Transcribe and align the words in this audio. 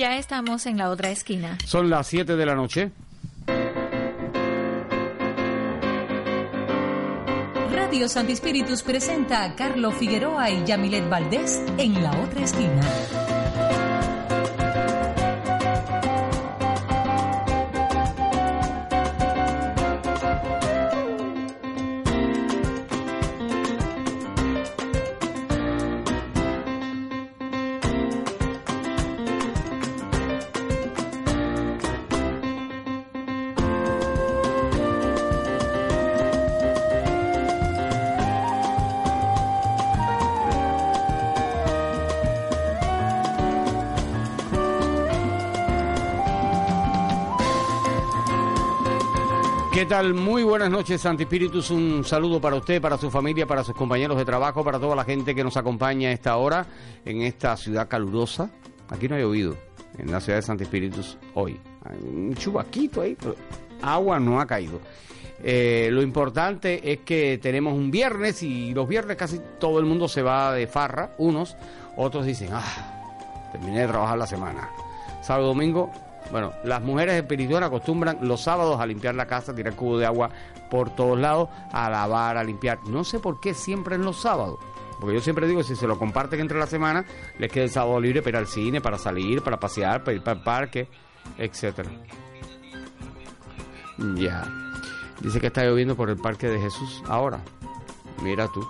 Ya 0.00 0.16
estamos 0.16 0.64
en 0.64 0.78
la 0.78 0.88
otra 0.88 1.10
esquina. 1.10 1.58
Son 1.66 1.90
las 1.90 2.06
7 2.06 2.34
de 2.34 2.46
la 2.46 2.54
noche. 2.54 2.90
Radio 7.70 8.08
Santi 8.08 8.34
Spiritus 8.34 8.82
presenta 8.82 9.44
a 9.44 9.54
Carlo 9.54 9.92
Figueroa 9.92 10.48
y 10.48 10.64
Yamilet 10.64 11.06
Valdés 11.10 11.62
en 11.76 12.02
la 12.02 12.18
otra 12.18 12.44
esquina. 12.44 12.80
¿Qué 49.72 49.86
tal? 49.86 50.14
Muy 50.14 50.42
buenas 50.42 50.68
noches, 50.68 51.00
Santi 51.00 51.22
Espíritus. 51.22 51.70
Un 51.70 52.02
saludo 52.04 52.40
para 52.40 52.56
usted, 52.56 52.82
para 52.82 52.98
su 52.98 53.08
familia, 53.08 53.46
para 53.46 53.62
sus 53.62 53.72
compañeros 53.72 54.18
de 54.18 54.24
trabajo, 54.24 54.64
para 54.64 54.80
toda 54.80 54.96
la 54.96 55.04
gente 55.04 55.32
que 55.32 55.44
nos 55.44 55.56
acompaña 55.56 56.08
a 56.08 56.12
esta 56.12 56.36
hora 56.38 56.66
en 57.04 57.22
esta 57.22 57.56
ciudad 57.56 57.86
calurosa. 57.86 58.50
Aquí 58.88 59.06
no 59.06 59.14
ha 59.14 59.20
llovido, 59.20 59.56
en 59.96 60.10
la 60.10 60.20
ciudad 60.20 60.38
de 60.38 60.42
Santi 60.42 60.64
Espíritus 60.64 61.16
hoy. 61.34 61.60
Hay 61.84 61.98
un 61.98 62.34
chubaquito 62.34 63.02
ahí, 63.02 63.16
pero 63.18 63.36
agua 63.80 64.18
no 64.18 64.40
ha 64.40 64.46
caído. 64.46 64.80
Eh, 65.40 65.88
lo 65.92 66.02
importante 66.02 66.92
es 66.92 66.98
que 67.00 67.38
tenemos 67.38 67.72
un 67.72 67.92
viernes 67.92 68.42
y 68.42 68.74
los 68.74 68.88
viernes 68.88 69.16
casi 69.16 69.40
todo 69.60 69.78
el 69.78 69.86
mundo 69.86 70.08
se 70.08 70.22
va 70.22 70.52
de 70.52 70.66
farra, 70.66 71.14
unos, 71.18 71.56
otros 71.96 72.26
dicen, 72.26 72.48
ah, 72.52 73.48
terminé 73.52 73.82
de 73.82 73.86
trabajar 73.86 74.18
la 74.18 74.26
semana. 74.26 74.68
Sábado, 75.22 75.46
domingo, 75.46 75.92
bueno, 76.30 76.52
las 76.64 76.82
mujeres 76.82 77.14
espirituales 77.14 77.66
acostumbran 77.66 78.18
los 78.22 78.42
sábados 78.42 78.80
a 78.80 78.86
limpiar 78.86 79.14
la 79.14 79.26
casa, 79.26 79.54
tirar 79.54 79.74
cubo 79.74 79.98
de 79.98 80.06
agua 80.06 80.30
por 80.70 80.94
todos 80.94 81.18
lados, 81.18 81.48
a 81.72 81.90
lavar, 81.90 82.36
a 82.36 82.44
limpiar. 82.44 82.78
No 82.86 83.04
sé 83.04 83.18
por 83.18 83.40
qué 83.40 83.54
siempre 83.54 83.96
en 83.96 84.04
los 84.04 84.20
sábados. 84.20 84.58
Porque 85.00 85.14
yo 85.14 85.20
siempre 85.20 85.46
digo, 85.46 85.62
si 85.62 85.74
se 85.74 85.86
lo 85.86 85.98
comparten 85.98 86.40
entre 86.40 86.58
la 86.58 86.66
semana, 86.66 87.04
les 87.38 87.50
queda 87.50 87.64
el 87.64 87.70
sábado 87.70 87.98
libre 88.00 88.20
para 88.20 88.30
ir 88.30 88.36
al 88.36 88.46
cine, 88.46 88.80
para 88.80 88.98
salir, 88.98 89.42
para 89.42 89.58
pasear, 89.58 90.04
para 90.04 90.16
ir 90.16 90.22
para 90.22 90.38
el 90.38 90.44
parque, 90.44 90.88
etcétera. 91.38 91.90
Ya. 94.16 94.44
Dice 95.20 95.40
que 95.40 95.48
está 95.48 95.64
lloviendo 95.64 95.96
por 95.96 96.10
el 96.10 96.16
parque 96.16 96.48
de 96.48 96.60
Jesús 96.60 97.02
ahora. 97.08 97.40
Mira 98.22 98.48
tú. 98.48 98.66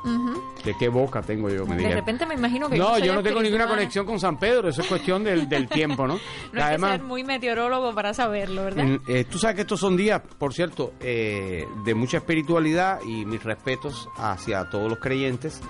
¿De 0.65 0.77
qué 0.77 0.89
boca 0.89 1.23
tengo 1.23 1.49
yo? 1.51 1.67
Me 1.67 1.77
De 1.77 1.95
repente 1.95 2.27
me 2.27 2.35
imagino 2.35 2.69
que 2.69 2.77
No, 2.77 2.99
yo 2.99 3.15
no 3.15 3.23
tengo 3.23 3.43
ninguna 3.43 3.67
conexión 3.67 4.07
con 4.07 4.21
San 4.21 4.39
Pedro, 4.39 4.69
eso 4.69 4.83
es 4.83 4.89
cuestión 4.89 5.25
del, 5.25 5.49
del 5.49 5.69
tiempo, 5.71 6.07
¿no? 6.07 6.19
No 6.53 6.65
hay 6.65 6.77
que 6.77 6.83
ser 6.83 7.03
muy 7.03 7.25
meteorólogo 7.25 7.95
para 7.95 8.15
saberlo, 8.15 8.65
¿verdad? 8.65 9.01
Eh, 9.09 9.25
tú 9.25 9.39
sabes 9.39 9.57
que 9.57 9.63
estos 9.63 9.81
son 9.81 9.97
días, 9.97 10.21
por 10.39 10.55
cierto, 10.55 10.93
eh, 11.01 11.67
de 11.85 11.95
mucha 11.95 12.19
espiritualidad 12.19 13.01
y 13.07 13.25
mis 13.25 13.43
respetos 13.43 14.09
hacia 14.17 14.69
todos 14.71 14.89
los 14.89 14.99
creyentes, 14.99 15.61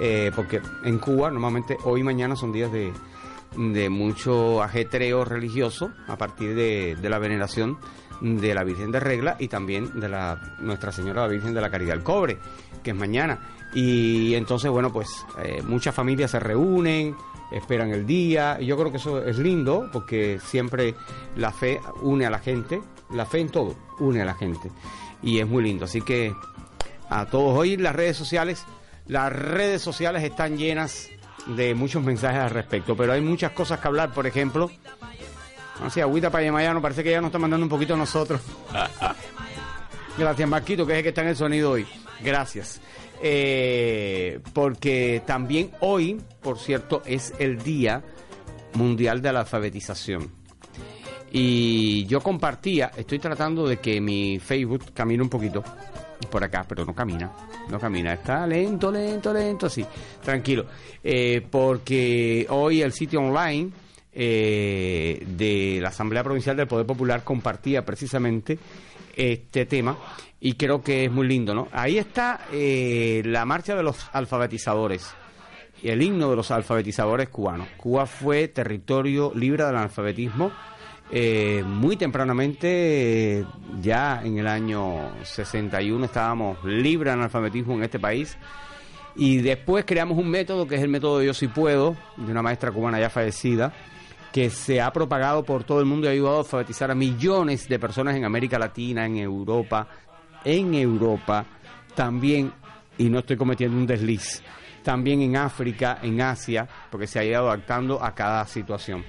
eh, 0.00 0.30
porque 0.34 0.60
en 0.84 0.98
Cuba 0.98 1.30
normalmente 1.30 1.76
hoy 1.84 2.00
y 2.00 2.04
mañana 2.04 2.36
son 2.36 2.52
días 2.52 2.70
de, 2.72 2.92
de 3.56 3.88
mucho 3.88 4.62
ajetreo 4.62 5.24
religioso 5.24 5.90
a 6.06 6.16
partir 6.16 6.54
de, 6.54 6.96
de 6.96 7.08
la 7.10 7.18
veneración 7.18 7.78
de 8.20 8.54
la 8.54 8.64
Virgen 8.64 8.90
de 8.90 9.00
Regla 9.00 9.36
y 9.38 9.48
también 9.48 9.98
de 10.00 10.08
la 10.08 10.56
Nuestra 10.60 10.92
Señora 10.92 11.22
la 11.22 11.28
Virgen 11.28 11.54
de 11.54 11.60
la 11.60 11.70
Caridad 11.70 11.94
del 11.94 12.02
Cobre, 12.02 12.38
que 12.82 12.90
es 12.90 12.96
mañana. 12.96 13.38
Y 13.74 14.34
entonces, 14.34 14.70
bueno, 14.70 14.92
pues 14.92 15.26
eh, 15.42 15.62
muchas 15.62 15.94
familias 15.94 16.30
se 16.30 16.40
reúnen, 16.40 17.14
esperan 17.52 17.90
el 17.90 18.06
día, 18.06 18.58
y 18.60 18.66
yo 18.66 18.76
creo 18.76 18.90
que 18.90 18.98
eso 18.98 19.22
es 19.22 19.38
lindo, 19.38 19.88
porque 19.92 20.38
siempre 20.42 20.94
la 21.36 21.52
fe 21.52 21.80
une 22.02 22.26
a 22.26 22.30
la 22.30 22.38
gente, 22.38 22.80
la 23.10 23.26
fe 23.26 23.40
en 23.40 23.50
todo 23.50 23.74
une 23.98 24.22
a 24.22 24.24
la 24.24 24.34
gente, 24.34 24.70
y 25.22 25.38
es 25.38 25.46
muy 25.46 25.62
lindo. 25.62 25.84
Así 25.84 26.00
que 26.00 26.34
a 27.08 27.26
todos 27.26 27.56
hoy 27.56 27.76
las 27.76 27.94
redes 27.94 28.16
sociales, 28.16 28.64
las 29.06 29.32
redes 29.32 29.82
sociales 29.82 30.24
están 30.24 30.56
llenas 30.56 31.08
de 31.46 31.74
muchos 31.74 32.02
mensajes 32.02 32.40
al 32.40 32.50
respecto, 32.50 32.96
pero 32.96 33.12
hay 33.12 33.20
muchas 33.20 33.52
cosas 33.52 33.78
que 33.80 33.88
hablar, 33.88 34.12
por 34.12 34.26
ejemplo, 34.26 34.70
así 35.82 36.00
agüita 36.00 36.30
para 36.30 36.44
Yemayano, 36.44 36.80
parece 36.80 37.02
que 37.02 37.10
ya 37.10 37.20
nos 37.20 37.28
está 37.28 37.38
mandando 37.38 37.64
un 37.64 37.70
poquito 37.70 37.94
a 37.94 37.96
nosotros. 37.96 38.40
Gracias, 40.18 40.48
Marquito, 40.48 40.86
que 40.86 40.92
es 40.92 40.98
el 40.98 41.02
que 41.02 41.08
está 41.10 41.22
en 41.22 41.28
el 41.28 41.36
sonido 41.36 41.72
hoy. 41.72 41.86
Gracias. 42.22 42.80
Eh, 43.22 44.40
porque 44.52 45.22
también 45.26 45.70
hoy, 45.80 46.20
por 46.42 46.58
cierto, 46.58 47.02
es 47.04 47.34
el 47.38 47.62
Día 47.62 48.02
Mundial 48.74 49.20
de 49.20 49.32
la 49.32 49.40
Alfabetización. 49.40 50.30
Y 51.32 52.06
yo 52.06 52.20
compartía, 52.20 52.92
estoy 52.96 53.18
tratando 53.18 53.66
de 53.66 53.78
que 53.78 54.00
mi 54.00 54.38
Facebook 54.38 54.92
camine 54.94 55.22
un 55.22 55.28
poquito 55.28 55.62
por 56.30 56.42
acá, 56.42 56.64
pero 56.66 56.84
no 56.84 56.94
camina, 56.94 57.30
no 57.68 57.78
camina, 57.78 58.14
está 58.14 58.46
lento, 58.46 58.90
lento, 58.90 59.32
lento, 59.32 59.66
así, 59.66 59.84
tranquilo. 60.22 60.66
Eh, 61.02 61.46
porque 61.50 62.46
hoy 62.48 62.80
el 62.80 62.92
sitio 62.92 63.20
online 63.20 63.70
eh, 64.18 65.22
de 65.26 65.78
la 65.80 65.90
Asamblea 65.90 66.24
Provincial 66.24 66.56
del 66.56 66.66
Poder 66.66 66.86
Popular 66.86 67.22
compartía 67.22 67.84
precisamente 67.84 68.58
este 69.14 69.66
tema 69.66 69.98
y 70.40 70.54
creo 70.54 70.82
que 70.82 71.04
es 71.04 71.12
muy 71.12 71.28
lindo, 71.28 71.54
¿no? 71.54 71.68
Ahí 71.72 71.98
está 71.98 72.46
eh, 72.52 73.22
la 73.26 73.44
marcha 73.44 73.76
de 73.76 73.82
los 73.82 74.08
alfabetizadores 74.12 75.12
y 75.82 75.90
el 75.90 76.00
himno 76.00 76.30
de 76.30 76.36
los 76.36 76.50
alfabetizadores 76.50 77.28
cubanos. 77.28 77.68
Cuba 77.76 78.06
fue 78.06 78.48
territorio 78.48 79.32
libre 79.34 79.64
del 79.64 79.76
analfabetismo 79.76 80.50
eh, 81.10 81.62
muy 81.64 81.96
tempranamente, 81.96 83.44
ya 83.80 84.22
en 84.24 84.38
el 84.38 84.48
año 84.48 85.12
61 85.22 86.04
estábamos 86.04 86.64
libres 86.64 87.12
de 87.12 87.20
analfabetismo 87.20 87.74
en 87.74 87.84
este 87.84 88.00
país 88.00 88.36
y 89.14 89.38
después 89.38 89.84
creamos 89.84 90.18
un 90.18 90.28
método 90.28 90.66
que 90.66 90.74
es 90.74 90.82
el 90.82 90.88
método 90.88 91.22
Yo 91.22 91.32
Si 91.32 91.46
Puedo, 91.46 91.96
de 92.16 92.32
una 92.32 92.42
maestra 92.42 92.72
cubana 92.72 92.98
ya 92.98 93.08
fallecida, 93.08 93.72
que 94.36 94.50
se 94.50 94.82
ha 94.82 94.92
propagado 94.92 95.42
por 95.44 95.64
todo 95.64 95.80
el 95.80 95.86
mundo 95.86 96.06
y 96.06 96.08
ha 96.08 96.12
ayudado 96.12 96.36
a 96.36 96.40
alfabetizar 96.40 96.90
a 96.90 96.94
millones 96.94 97.66
de 97.70 97.78
personas 97.78 98.16
en 98.16 98.26
América 98.26 98.58
Latina, 98.58 99.06
en 99.06 99.16
Europa, 99.16 99.88
en 100.44 100.74
Europa, 100.74 101.46
también, 101.94 102.52
y 102.98 103.08
no 103.08 103.20
estoy 103.20 103.38
cometiendo 103.38 103.78
un 103.78 103.86
desliz, 103.86 104.42
también 104.82 105.22
en 105.22 105.38
África, 105.38 106.00
en 106.02 106.20
Asia, 106.20 106.68
porque 106.90 107.06
se 107.06 107.18
ha 107.18 107.24
ido 107.24 107.48
adaptando 107.48 108.04
a 108.04 108.14
cada 108.14 108.46
situación. 108.46 109.02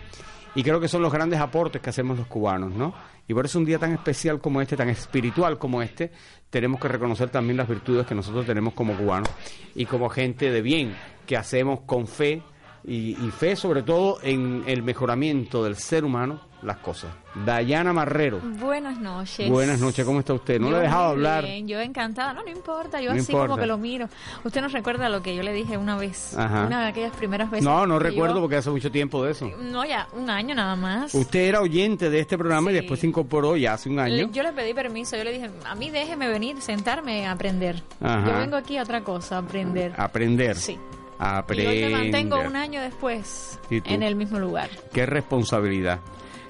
Y 0.55 0.63
creo 0.63 0.79
que 0.79 0.87
son 0.87 1.01
los 1.01 1.11
grandes 1.11 1.41
aportes 1.41 1.81
que 1.81 1.89
hacemos 1.89 2.17
los 2.17 2.27
cubanos, 2.27 2.71
¿no? 2.71 2.93
Y 3.27 3.33
por 3.33 3.43
eso 3.43 3.59
un 3.59 3.65
día 3.65 3.79
tan 3.79 3.91
especial 3.91 4.39
como 4.39 4.61
este, 4.61 4.77
tan 4.77 4.87
espiritual 4.87 5.57
como 5.57 5.81
este, 5.81 6.09
tenemos 6.49 6.79
que 6.79 6.87
reconocer 6.87 7.29
también 7.31 7.57
las 7.57 7.67
virtudes 7.67 8.07
que 8.07 8.15
nosotros 8.15 8.45
tenemos 8.45 8.73
como 8.73 8.95
cubanos 8.95 9.29
y 9.75 9.85
como 9.87 10.07
gente 10.07 10.49
de 10.51 10.61
bien, 10.61 10.95
que 11.25 11.35
hacemos 11.35 11.81
con 11.81 12.07
fe 12.07 12.43
y, 12.85 13.11
y 13.25 13.31
fe 13.31 13.55
sobre 13.55 13.83
todo 13.83 14.19
en 14.23 14.63
el 14.67 14.83
mejoramiento 14.83 15.63
del 15.63 15.75
ser 15.75 16.05
humano 16.05 16.41
las 16.63 16.77
cosas. 16.77 17.11
Dayana 17.45 17.93
Marrero, 17.93 18.39
Buenas 18.39 18.99
noches. 18.99 19.47
buenas 19.47 19.79
noches, 19.79 20.03
¿cómo 20.03 20.19
está 20.21 20.33
usted? 20.33 20.59
No 20.59 20.67
Yo 20.69 20.71
le 20.73 20.79
he 20.79 20.81
dejado 20.83 21.09
hablar. 21.09 21.43
bien, 21.43 21.67
yo 21.67 21.79
encantada, 21.79 22.33
no, 22.33 22.41
no 22.41 22.49
importa, 22.49 22.99
yo 22.99 23.13
No 23.13 23.19
así 23.21 23.31
importa. 23.31 23.49
como 23.49 23.61
que 23.61 23.67
lo 23.67 23.77
miro. 23.77 24.09
Usted 24.43 24.61
nos 24.61 24.71
recuerda 24.71 25.07
lo 25.07 25.21
que 25.21 25.35
yo 25.35 25.43
le 25.43 25.53
dije 25.53 25.77
una 25.77 25.95
vez, 25.97 26.35
Ajá. 26.35 26.65
una 26.65 26.81
de 26.81 26.87
aquellas 26.87 27.15
primeras 27.15 27.51
veces. 27.51 27.63
No, 27.63 27.85
no 27.85 27.99
recuerdo 27.99 28.35
yo- 28.37 28.41
porque 28.41 28.55
hace 28.55 28.71
mucho 28.71 28.91
tiempo 28.91 29.23
de 29.23 29.33
eso. 29.33 29.51
No, 29.61 29.85
ya, 29.85 30.07
un 30.13 30.31
año 30.31 30.55
nada 30.55 30.75
más. 30.75 31.13
Usted 31.13 31.41
era 31.41 31.61
oyente 31.61 32.09
de 32.09 32.19
este 32.21 32.39
programa 32.39 32.71
y 32.71 32.73
después 32.73 32.99
se 33.01 33.05
incorporó 33.07 33.55
ya 33.55 33.73
hace 33.73 33.89
un 33.89 33.99
año. 33.99 34.15
Le- 34.15 34.29
Yo 34.31 34.41
le 34.41 34.51
pedí 34.51 34.73
permiso, 34.73 35.15
yo 35.15 35.23
le 35.25 35.33
dije, 35.33 35.51
a 35.63 35.75
mí 35.75 35.91
déjeme 35.91 36.27
venir, 36.27 36.59
sentarme 36.61 37.27
a 37.27 37.33
aprender. 37.33 37.83
Ajá. 38.01 38.25
Yo 38.31 38.39
vengo 38.39 38.55
aquí 38.55 38.77
a 38.77 38.81
otra 38.81 39.03
cosa, 39.03 39.35
a 39.35 39.39
aprender. 39.41 39.93
Aprender. 39.95 40.55
Sí. 40.55 40.75
Aprende. 41.19 41.63
Y 41.63 41.83
hoy 41.83 41.91
me 41.91 41.97
mantengo 41.97 42.39
un 42.39 42.55
año 42.55 42.81
después 42.81 43.59
en 43.69 44.03
el 44.03 44.15
mismo 44.15 44.39
lugar. 44.39 44.69
Qué 44.93 45.05
responsabilidad. 45.05 45.99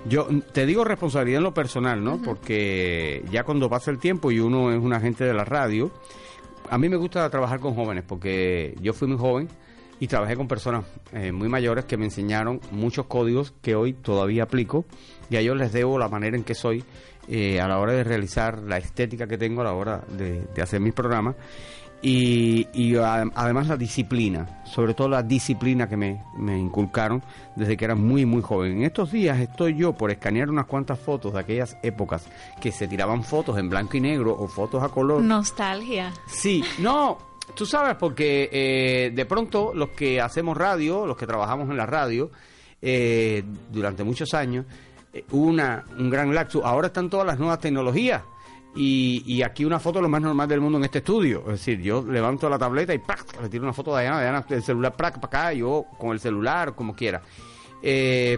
Yo 0.06 0.28
te 0.54 0.66
digo 0.66 0.84
responsabilidad 0.84 1.40
en 1.40 1.44
lo 1.44 1.54
personal, 1.54 2.04
¿no? 2.04 2.22
Porque 2.22 3.26
ya 3.30 3.44
cuando 3.44 3.70
pasa 3.70 3.92
el 3.92 4.00
tiempo 4.00 4.32
y 4.32 4.40
uno 4.40 4.72
es 4.72 4.80
un 4.82 4.94
agente 4.94 5.26
de 5.26 5.34
la 5.34 5.44
radio, 5.44 5.92
a 6.70 6.78
mí 6.78 6.88
me 6.90 6.98
gusta 6.98 7.30
trabajar 7.30 7.60
con 7.60 7.76
jóvenes 7.76 8.04
porque 8.08 8.76
yo 8.82 8.94
fui 8.94 9.08
muy 9.08 9.18
joven 9.18 9.48
y 10.00 10.08
trabajé 10.08 10.36
con 10.36 10.48
personas 10.48 10.86
eh, 11.12 11.32
muy 11.32 11.50
mayores 11.50 11.86
que 11.86 11.98
me 11.98 12.06
enseñaron 12.06 12.62
muchos 12.72 13.08
códigos 13.08 13.54
que 13.62 13.76
hoy 13.76 13.94
todavía 13.94 14.44
aplico 14.44 14.86
y 15.30 15.38
a 15.38 15.40
ellos 15.40 15.58
les 15.58 15.74
debo 15.74 15.98
la 15.98 16.08
manera 16.08 16.38
en 16.38 16.44
que 16.44 16.54
soy 16.54 16.84
eh, 17.28 17.60
a 17.60 17.68
la 17.68 17.80
hora 17.80 17.94
de 17.94 18.04
realizar 18.04 18.60
la 18.60 18.78
estética 18.78 19.28
que 19.28 19.38
tengo 19.38 19.62
a 19.62 19.66
la 19.66 19.74
hora 19.74 20.04
de, 20.08 20.44
de 20.54 20.62
hacer 20.62 20.80
mis 20.80 20.94
programas 20.94 21.36
y, 22.02 22.68
y 22.74 22.96
a- 22.96 23.24
además 23.36 23.68
la 23.68 23.78
disciplina, 23.78 24.62
sobre 24.66 24.94
todo 24.94 25.10
la 25.10 25.24
disciplina 25.24 25.90
que 25.90 25.98
me, 25.98 26.22
me 26.38 26.58
inculcaron 26.58 27.24
desde 27.56 27.76
que 27.76 27.86
era 27.86 27.96
muy 27.96 28.26
muy 28.26 28.42
joven. 28.42 28.78
En 28.78 28.84
estos 28.84 29.12
días 29.12 29.40
estoy 29.40 29.76
yo 29.76 29.94
por 29.94 30.12
escanear 30.12 30.50
unas 30.50 30.66
cuantas 30.66 31.00
fotos 31.00 31.34
de 31.34 31.40
aquellas 31.40 31.76
épocas 31.82 32.26
que 32.62 32.72
se 32.72 32.88
tiraban 32.88 33.24
fotos 33.24 33.58
en 33.58 33.70
blanco 33.70 33.98
y 33.98 34.02
negro 34.02 34.36
o 34.38 34.48
fotos 34.48 34.84
a 34.84 34.90
color. 34.90 35.22
Nostalgia. 35.24 36.12
Sí, 36.28 36.64
no, 36.80 37.18
tú 37.56 37.66
sabes, 37.66 37.96
porque 37.96 38.50
eh, 38.52 39.12
de 39.14 39.26
pronto 39.26 39.72
los 39.74 39.90
que 39.90 40.22
hacemos 40.22 40.56
radio, 40.56 41.06
los 41.08 41.18
que 41.18 41.26
trabajamos 41.26 41.70
en 41.70 41.78
la 41.78 41.86
radio, 41.88 42.30
eh, 42.82 43.44
durante 43.72 44.04
muchos 44.04 44.34
años, 44.36 44.66
eh, 45.14 45.26
una, 45.32 45.84
un 45.98 46.10
gran 46.12 46.34
lapsus. 46.36 46.62
Ahora 46.64 46.88
están 46.88 47.10
todas 47.10 47.26
las 47.26 47.40
nuevas 47.40 47.60
tecnologías. 47.60 48.22
Y, 48.76 49.24
y 49.26 49.42
aquí 49.42 49.66
una 49.66 49.80
foto 49.80 50.02
lo 50.02 50.10
más 50.10 50.22
normal 50.22 50.48
del 50.48 50.62
mundo 50.62 50.78
en 50.78 50.84
este 50.84 51.00
estudio. 51.00 51.40
Es 51.48 51.54
decir, 51.54 51.82
yo 51.82 52.06
levanto 52.06 52.48
la 52.48 52.60
tableta 52.60 52.94
y 52.94 53.00
¡prac! 53.00 53.42
le 53.42 53.50
tiro 53.50 53.64
una 53.64 53.74
foto 53.74 53.96
de 53.96 54.04
Diana, 54.04 54.22
Diana, 54.22 54.46
el 54.50 54.62
celular 54.62 54.94
para 54.96 55.10
acá, 55.10 55.54
yo 55.54 55.86
con 55.98 56.12
el 56.12 56.20
celular, 56.20 56.76
como 56.76 56.96
quiera. 56.96 57.22
Eh, 57.82 58.38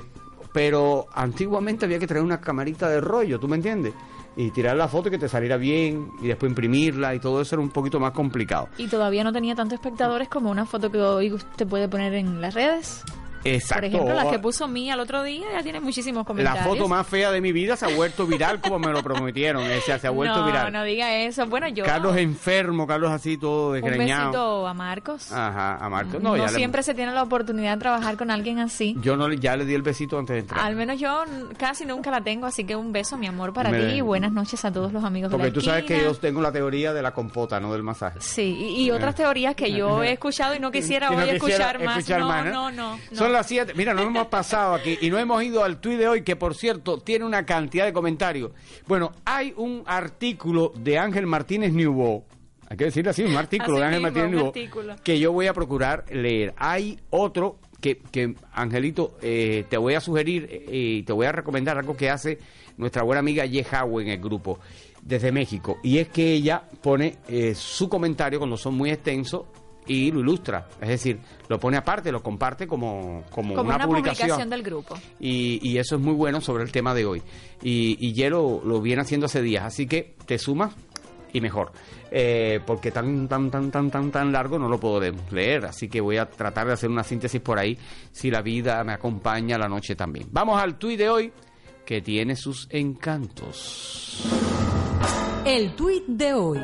pero 0.54 1.08
antiguamente 1.14 1.86
había 1.86 2.00
que 2.00 2.08
traer 2.08 2.24
una 2.24 2.42
camarita 2.42 2.90
de 2.90 3.02
rollo, 3.02 3.40
¿tú 3.40 3.48
me 3.48 3.56
entiendes? 3.56 3.94
Y 4.36 4.52
tirar 4.52 4.78
la 4.78 4.88
foto 4.88 5.10
y 5.10 5.12
que 5.12 5.18
te 5.18 5.28
saliera 5.28 5.58
bien 5.58 6.12
y 6.22 6.28
después 6.28 6.50
imprimirla 6.50 7.14
y 7.14 7.20
todo 7.20 7.42
eso 7.42 7.56
era 7.56 7.62
un 7.62 7.70
poquito 7.70 8.00
más 8.00 8.12
complicado. 8.12 8.70
Y 8.78 8.88
todavía 8.88 9.24
no 9.24 9.34
tenía 9.34 9.56
tantos 9.56 9.76
espectadores 9.76 10.30
como 10.30 10.50
una 10.50 10.66
foto 10.66 10.92
que 10.92 11.02
hoy 11.02 11.34
usted 11.34 11.68
puede 11.68 11.90
poner 11.90 12.14
en 12.14 12.40
las 12.40 12.54
redes. 12.54 13.04
Exacto. 13.44 13.76
Por 13.82 13.86
ejemplo, 13.86 14.16
la 14.16 14.30
que 14.30 14.40
puso 14.40 14.68
Mía 14.68 14.94
el 14.96 15.00
otro 15.00 15.24
día 15.24 15.46
ya 15.54 15.64
tiene 15.64 15.80
muchísimos 15.80 16.22
La 16.22 16.26
comentarios. 16.26 16.66
foto 16.66 16.88
más 16.88 17.08
fea 17.08 17.32
de 17.32 17.42
mi 17.42 17.52
vida 17.52 17.76
se 17.76 17.86
ha 17.86 17.96
vuelto 17.96 18.26
viral 18.28 18.60
como 18.62 18.80
me 18.80 18.92
lo 18.92 19.02
prometieron. 19.04 19.64
O 19.64 19.82
sea, 19.82 19.98
se 20.00 20.08
ha 20.08 20.10
vuelto 20.12 20.38
no, 20.40 20.46
viral. 20.46 20.72
no 20.74 20.84
diga 20.84 21.16
eso. 21.16 21.46
Bueno, 21.48 21.68
yo... 21.70 21.86
Carlos 21.86 22.18
enfermo, 22.18 22.86
Carlos 22.88 23.12
así 23.12 23.38
todo 23.38 23.70
un 23.70 23.82
desgreñado. 23.82 24.26
besito 24.32 24.68
a 24.68 24.74
Marcos. 24.74 25.32
Ajá, 25.32 25.78
a 25.78 25.90
Marcos. 25.90 26.22
no 26.22 26.30
No, 26.32 26.38
ya 26.38 26.44
le- 26.52 26.58
siempre 26.58 26.84
se 26.84 26.94
tiene 26.94 27.12
la 27.14 27.24
oportunidad 27.24 27.74
de 27.74 27.80
trabajar 27.80 28.18
con 28.18 28.30
alguien 28.32 28.60
así. 28.60 28.96
yo 29.02 29.16
no 29.16 29.32
ya 29.34 29.56
le 29.56 29.66
di 29.66 29.74
el 29.74 29.82
besito 29.82 30.18
antes 30.20 30.34
de 30.36 30.40
entrar. 30.42 30.60
Al 30.66 30.76
menos 30.76 31.00
yo 31.00 31.24
casi 31.58 31.86
nunca 31.86 32.12
la 32.12 32.22
tengo, 32.22 32.46
así 32.46 32.64
que 32.66 32.76
un 32.76 32.92
beso, 32.92 33.18
mi 33.18 33.28
amor, 33.28 33.54
para 33.54 33.70
Me- 33.70 33.80
ti 33.86 33.94
y 33.96 34.02
buenas 34.02 34.32
noches 34.32 34.64
a 34.66 34.72
todos 34.72 34.92
los 34.92 35.04
amigos 35.04 35.32
Porque 35.32 35.46
de 35.46 35.50
la 35.52 35.54
tú 35.54 35.62
sabes 35.62 35.86
que 35.86 36.02
yo 36.02 36.14
tengo 36.16 36.42
la 36.42 36.52
teoría 36.52 36.94
de 36.94 37.02
la 37.02 37.12
compota, 37.14 37.60
no 37.60 37.72
del 37.74 37.84
masaje. 37.84 38.20
Sí, 38.22 38.42
y, 38.60 38.84
y 38.86 38.92
otras 38.92 39.16
teorías 39.16 39.56
que 39.56 39.72
yo 39.72 40.04
he 40.04 40.14
escuchado 40.14 40.56
y 40.56 40.60
no 40.60 40.72
quisiera 40.72 41.10
no 41.10 41.18
hoy 41.18 41.24
quisiera 41.32 41.36
escuchar 41.38 41.84
más. 41.84 41.98
escuchar 42.00 42.20
no, 42.20 42.28
más, 42.28 42.46
no, 42.46 42.72
no, 42.72 42.98
no. 43.12 43.29
Son 43.30 43.36
las 43.36 43.46
7. 43.46 43.74
Mira, 43.76 43.94
nos 43.94 44.08
hemos 44.08 44.26
pasado 44.26 44.74
aquí 44.74 44.98
y 45.02 45.12
no 45.12 45.20
hemos 45.20 45.44
ido 45.44 45.64
al 45.64 45.80
tuit 45.80 46.00
de 46.00 46.08
hoy, 46.08 46.24
que 46.24 46.36
por 46.36 46.56
cierto 46.56 46.98
tiene 46.98 47.26
una 47.26 47.46
cantidad 47.46 47.86
de 47.86 47.94
comentarios. 47.94 48.54
Bueno, 48.88 49.12
hay 49.24 49.54
un 49.56 49.84
artículo 49.86 50.74
de 50.76 50.98
Ángel 50.98 51.28
Martínez 51.28 51.72
Newbo. 51.72 52.26
Hay 52.68 52.76
que 52.76 52.86
decirlo 52.86 53.12
así, 53.12 53.22
un 53.22 53.36
artículo 53.36 53.74
Así 53.74 53.81
de 53.81 53.86
Ángel 53.86 54.02
mismo, 54.02 54.08
Martínez 54.08 54.30
un 54.30 54.36
Newbo 54.36 54.48
artículo. 54.48 54.96
que 55.04 55.20
yo 55.20 55.31
voy 55.31 55.46
a 55.46 55.54
procurar 55.54 56.06
leer. 56.12 56.56
Hay 56.58 56.98
otro 57.12 57.60
que, 57.80 58.00
que 58.00 58.34
Angelito, 58.52 59.16
eh, 59.22 59.64
te 59.70 59.78
voy 59.78 59.94
a 59.94 60.02
sugerir 60.02 60.48
eh, 60.50 60.66
y 60.72 61.04
te 61.04 61.14
voy 61.14 61.28
a 61.28 61.31
recomendar 61.31 61.78
algo 61.78 61.96
que 61.96 62.10
hace 62.10 62.40
nuestra 62.78 63.04
buena 63.04 63.20
amiga 63.20 63.46
Yehawe 63.46 64.02
en 64.02 64.10
el 64.10 64.20
grupo 64.20 64.58
desde 65.04 65.31
México. 65.31 65.78
Y 65.84 66.00
es 66.00 66.10
que 66.10 66.34
ella 66.34 66.64
pone 66.81 67.18
eh, 67.28 67.54
su 67.54 67.90
comentario 67.90 68.40
cuando 68.40 68.58
son 68.58 68.74
muy 68.74 68.90
extensos 68.90 69.44
y 69.90 70.12
lo 70.12 70.20
ilustra. 70.20 70.68
Es 70.80 70.88
decir, 70.88 71.20
lo 71.48 71.60
pone 71.60 71.76
aparte, 71.76 72.12
lo 72.12 72.22
comparte 72.22 72.68
como, 72.68 73.24
como, 73.32 73.56
Como 73.56 73.70
una, 73.70 73.86
publicación. 73.86 74.30
publicación 74.30 74.50
del 74.50 74.64
grupo. 74.64 74.96
Y, 75.20 75.60
y 75.68 75.78
eso 75.80 75.96
es 75.96 76.02
muy 76.02 76.14
bueno 76.14 76.40
sobre 76.40 76.64
el 76.64 76.72
tema 76.72 76.94
de 76.94 77.06
hoy. 77.06 77.24
Y, 77.64 77.98
y 78.00 78.14
Yelo 78.14 78.62
lo 78.64 78.80
viene 78.82 79.02
haciendo 79.02 79.26
hace 79.26 79.42
días, 79.42 79.66
así 79.66 79.88
que 79.88 80.16
te 80.28 80.38
sumas 80.38 80.76
y 81.34 81.42
mejor. 81.42 81.72
Eh, 82.12 82.60
porque 82.66 82.92
tan, 82.92 83.28
tan, 83.28 83.50
tan, 83.50 83.72
tan, 83.72 83.90
tan, 83.90 84.12
tan 84.12 84.32
largo 84.32 84.60
no 84.60 84.70
lo 84.70 84.80
puedo 84.80 85.02
leer, 85.32 85.66
así 85.66 85.90
que 85.90 86.02
voy 86.02 86.18
a 86.18 86.30
tratar 86.30 86.68
de 86.68 86.74
hacer 86.74 86.90
una 86.90 87.04
síntesis 87.04 87.42
por 87.42 87.58
ahí, 87.58 87.78
si 88.12 88.30
la 88.30 88.42
vida 88.42 88.84
me 88.84 88.94
acompaña 88.94 89.58
la 89.58 89.68
noche 89.68 89.96
también. 89.96 90.28
Vamos 90.32 90.62
al 90.62 90.78
tuit 90.78 91.00
de 91.00 91.10
hoy, 91.10 91.34
que 91.84 92.02
tiene 92.02 92.36
sus 92.36 92.68
encantos. 92.70 94.59
El 95.46 95.76
tuit 95.76 96.06
de 96.08 96.34
hoy. 96.34 96.60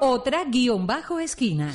Otra 0.00 0.44
guion 0.44 0.86
bajo 0.86 1.18
esquina. 1.20 1.72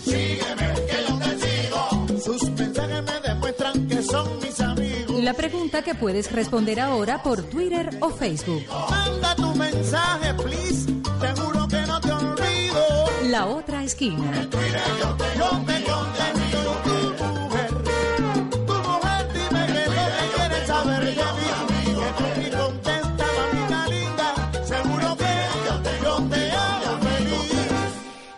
Sus 2.23 2.49
mensajes 2.51 3.03
me 3.03 3.19
demuestran 3.27 3.87
que 3.87 4.01
son 4.01 4.39
mis 4.39 4.59
amigos. 4.59 5.23
La 5.23 5.33
pregunta 5.33 5.81
que 5.81 5.95
puedes 5.95 6.31
responder 6.31 6.79
ahora 6.79 7.21
por 7.23 7.43
Twitter 7.43 7.89
o 8.01 8.09
Facebook. 8.09 8.63
Manda 8.89 9.35
tu 9.35 9.55
mensaje, 9.55 10.33
please. 10.35 10.85
Seguro 11.21 11.67
que 11.67 11.81
no 11.81 12.01
te 12.01 12.11
olvido. 12.11 12.81
La 13.29 13.45
otra 13.47 13.83
esquina. 13.83 14.31
Yo 14.43 14.49
te 14.49 14.57
contesto 14.57 16.05
tu 16.13 16.42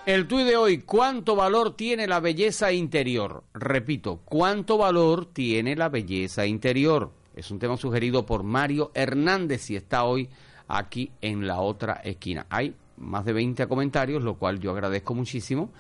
El 0.06 0.28
tuit 0.28 0.46
de 0.46 0.56
hoy, 0.56 0.78
¿cuánto 0.84 1.36
valor 1.36 1.76
tiene 1.76 2.06
la 2.06 2.20
belleza 2.20 2.72
interior? 2.72 3.44
Repito, 3.56 4.20
¿cuánto 4.24 4.78
valor 4.78 5.26
tiene 5.26 5.76
la 5.76 5.90
belleza 5.90 6.46
interior? 6.46 7.12
Es 7.36 7.50
un 7.50 7.58
tema 7.58 7.76
sugerido 7.76 8.24
por 8.24 8.44
Mario 8.44 8.92
Hernández 8.94 9.72
y 9.72 9.76
está 9.76 10.04
hoy 10.04 10.30
aquí 10.68 11.12
en 11.22 11.48
la 11.48 11.60
otra 11.60 11.94
esquina. 12.04 12.46
Hay 12.52 12.76
más 12.98 13.26
de 13.26 13.34
20 13.34 13.66
comentarios, 13.66 14.22
lo 14.22 14.36
cual 14.36 14.60
yo 14.60 14.70
agradezco 14.70 15.16
muchísimo 15.16 15.72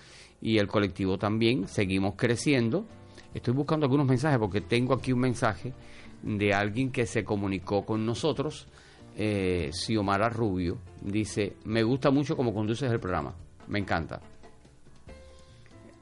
y 0.41 0.57
el 0.57 0.65
colectivo 0.65 1.19
también. 1.19 1.67
Seguimos 1.67 2.15
creciendo. 2.15 2.83
Estoy 3.31 3.53
buscando 3.53 3.85
algunos 3.85 4.07
mensajes 4.07 4.39
porque 4.39 4.59
tengo 4.59 4.95
aquí 4.95 5.13
un 5.13 5.19
mensaje 5.19 5.71
de 6.23 6.51
alguien 6.51 6.91
que 6.91 7.05
se 7.05 7.23
comunicó 7.23 7.85
con 7.85 8.03
nosotros, 8.07 8.67
eh, 9.15 9.69
Xiomara 9.71 10.29
Rubio. 10.29 10.79
Dice, 10.99 11.57
me 11.63 11.83
gusta 11.83 12.09
mucho 12.09 12.35
cómo 12.35 12.55
conduces 12.55 12.91
el 12.91 12.99
programa. 12.99 13.35
Me 13.67 13.79
encanta. 13.79 14.21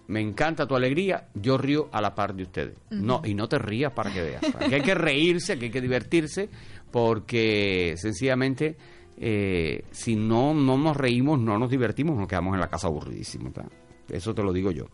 Me 0.07 0.19
encanta 0.19 0.67
tu 0.67 0.75
alegría, 0.75 1.29
yo 1.33 1.57
río 1.57 1.89
a 1.91 2.01
la 2.01 2.13
par 2.13 2.35
de 2.35 2.43
ustedes. 2.43 2.75
No, 2.89 3.21
y 3.23 3.33
no 3.33 3.47
te 3.47 3.57
rías 3.57 3.93
para 3.93 4.11
que 4.11 4.21
veas. 4.21 4.43
Aquí 4.59 4.75
hay 4.75 4.81
que 4.81 4.95
reírse, 4.95 5.53
aquí 5.53 5.65
hay 5.65 5.71
que 5.71 5.81
divertirse, 5.81 6.49
porque 6.91 7.95
sencillamente, 7.97 8.75
eh, 9.17 9.85
si 9.91 10.15
no, 10.15 10.53
no 10.53 10.77
nos 10.77 10.97
reímos, 10.97 11.39
no 11.39 11.57
nos 11.57 11.69
divertimos, 11.69 12.17
nos 12.17 12.27
quedamos 12.27 12.53
en 12.53 12.59
la 12.59 12.67
casa 12.67 12.87
aburridísimos. 12.87 13.53
Eso 14.09 14.35
te 14.35 14.43
lo 14.43 14.51
digo 14.51 14.71
yo. 14.71 14.87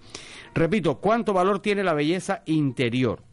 Repito, 0.53 0.99
¿cuánto 0.99 1.33
valor 1.33 1.59
tiene 1.59 1.83
la 1.83 1.93
belleza 1.93 2.43
interior? 2.45 3.23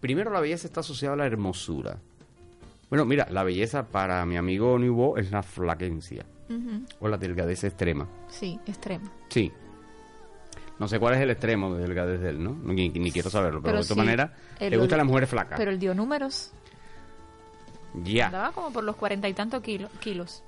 Primero, 0.00 0.30
la 0.30 0.40
belleza 0.40 0.68
está 0.68 0.80
asociada 0.80 1.14
a 1.14 1.18
la 1.18 1.26
hermosura. 1.26 1.98
Bueno, 2.88 3.04
mira, 3.04 3.26
la 3.30 3.42
belleza 3.42 3.88
para 3.88 4.24
mi 4.26 4.36
amigo 4.36 4.78
Nubo 4.78 5.16
es 5.16 5.32
la 5.32 5.42
flaquencia 5.42 6.24
o 7.00 7.08
la 7.08 7.16
delgadez 7.16 7.64
extrema. 7.64 8.06
Sí, 8.28 8.58
extremo. 8.66 9.10
Sí. 9.28 9.50
No 10.78 10.88
sé 10.88 10.98
cuál 10.98 11.14
es 11.14 11.20
el 11.20 11.30
extremo 11.30 11.74
de 11.74 11.82
delgadez 11.82 12.20
de 12.20 12.30
él, 12.30 12.42
¿no? 12.42 12.54
Ni, 12.64 12.88
ni 12.88 13.12
quiero 13.12 13.30
saberlo, 13.30 13.60
pero, 13.60 13.72
Pero 13.74 13.82
de 13.82 13.88
todas 13.88 13.88
sí, 13.88 13.94
maneras, 13.98 14.30
él 14.58 14.70
le 14.70 14.76
gustan 14.78 14.98
las 14.98 15.06
mujeres 15.06 15.28
flacas. 15.28 15.58
Pero 15.58 15.70
él 15.70 15.78
dio 15.78 15.94
números. 15.94 16.52
ya. 18.02 18.26
Andaba 18.26 18.52
como 18.52 18.72
por 18.72 18.82
los 18.84 18.96
cuarenta 18.96 19.28
y 19.28 19.34
tantos 19.34 19.62
kilo- 19.62 19.88
kilos. 20.00 20.42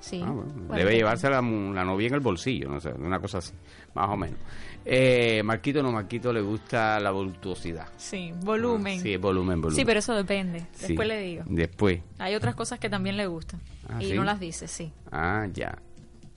Sí. 0.00 0.22
Ah, 0.24 0.30
bueno, 0.30 0.74
debe 0.74 0.94
llevarse 0.94 1.26
a 1.26 1.30
la, 1.30 1.42
la 1.42 1.84
novia 1.84 2.06
en 2.08 2.14
el 2.14 2.20
bolsillo, 2.20 2.70
no 2.70 2.80
sé, 2.80 2.90
una 2.92 3.20
cosa 3.20 3.38
así, 3.38 3.52
más 3.94 4.08
o 4.08 4.16
menos. 4.16 4.38
Eh, 4.84 5.42
Marquito 5.44 5.82
no, 5.82 5.92
Marquito 5.92 6.32
le 6.32 6.40
gusta 6.40 6.98
la 7.00 7.10
voluptuosidad. 7.10 7.88
Sí, 7.96 8.32
volumen. 8.40 9.00
Sí, 9.00 9.16
volumen, 9.16 9.60
volumen. 9.60 9.76
Sí, 9.76 9.84
pero 9.84 9.98
eso 9.98 10.14
depende. 10.14 10.60
Sí, 10.72 10.88
Después 10.88 11.06
le 11.08 11.20
digo. 11.20 11.44
Después. 11.46 12.00
Hay 12.18 12.34
otras 12.34 12.54
cosas 12.54 12.78
que 12.78 12.88
también 12.88 13.16
le 13.16 13.26
gustan. 13.26 13.60
Ah, 13.88 14.02
y 14.02 14.06
¿sí? 14.10 14.14
no 14.14 14.24
las 14.24 14.40
dice, 14.40 14.66
sí. 14.68 14.92
Ah, 15.12 15.46
ya. 15.52 15.76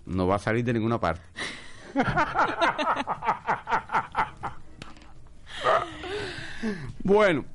No 0.05 0.27
va 0.27 0.35
a 0.35 0.39
salir 0.39 0.65
de 0.65 0.73
ninguna 0.73 1.00
parte. 1.00 1.21
bueno, 7.03 7.45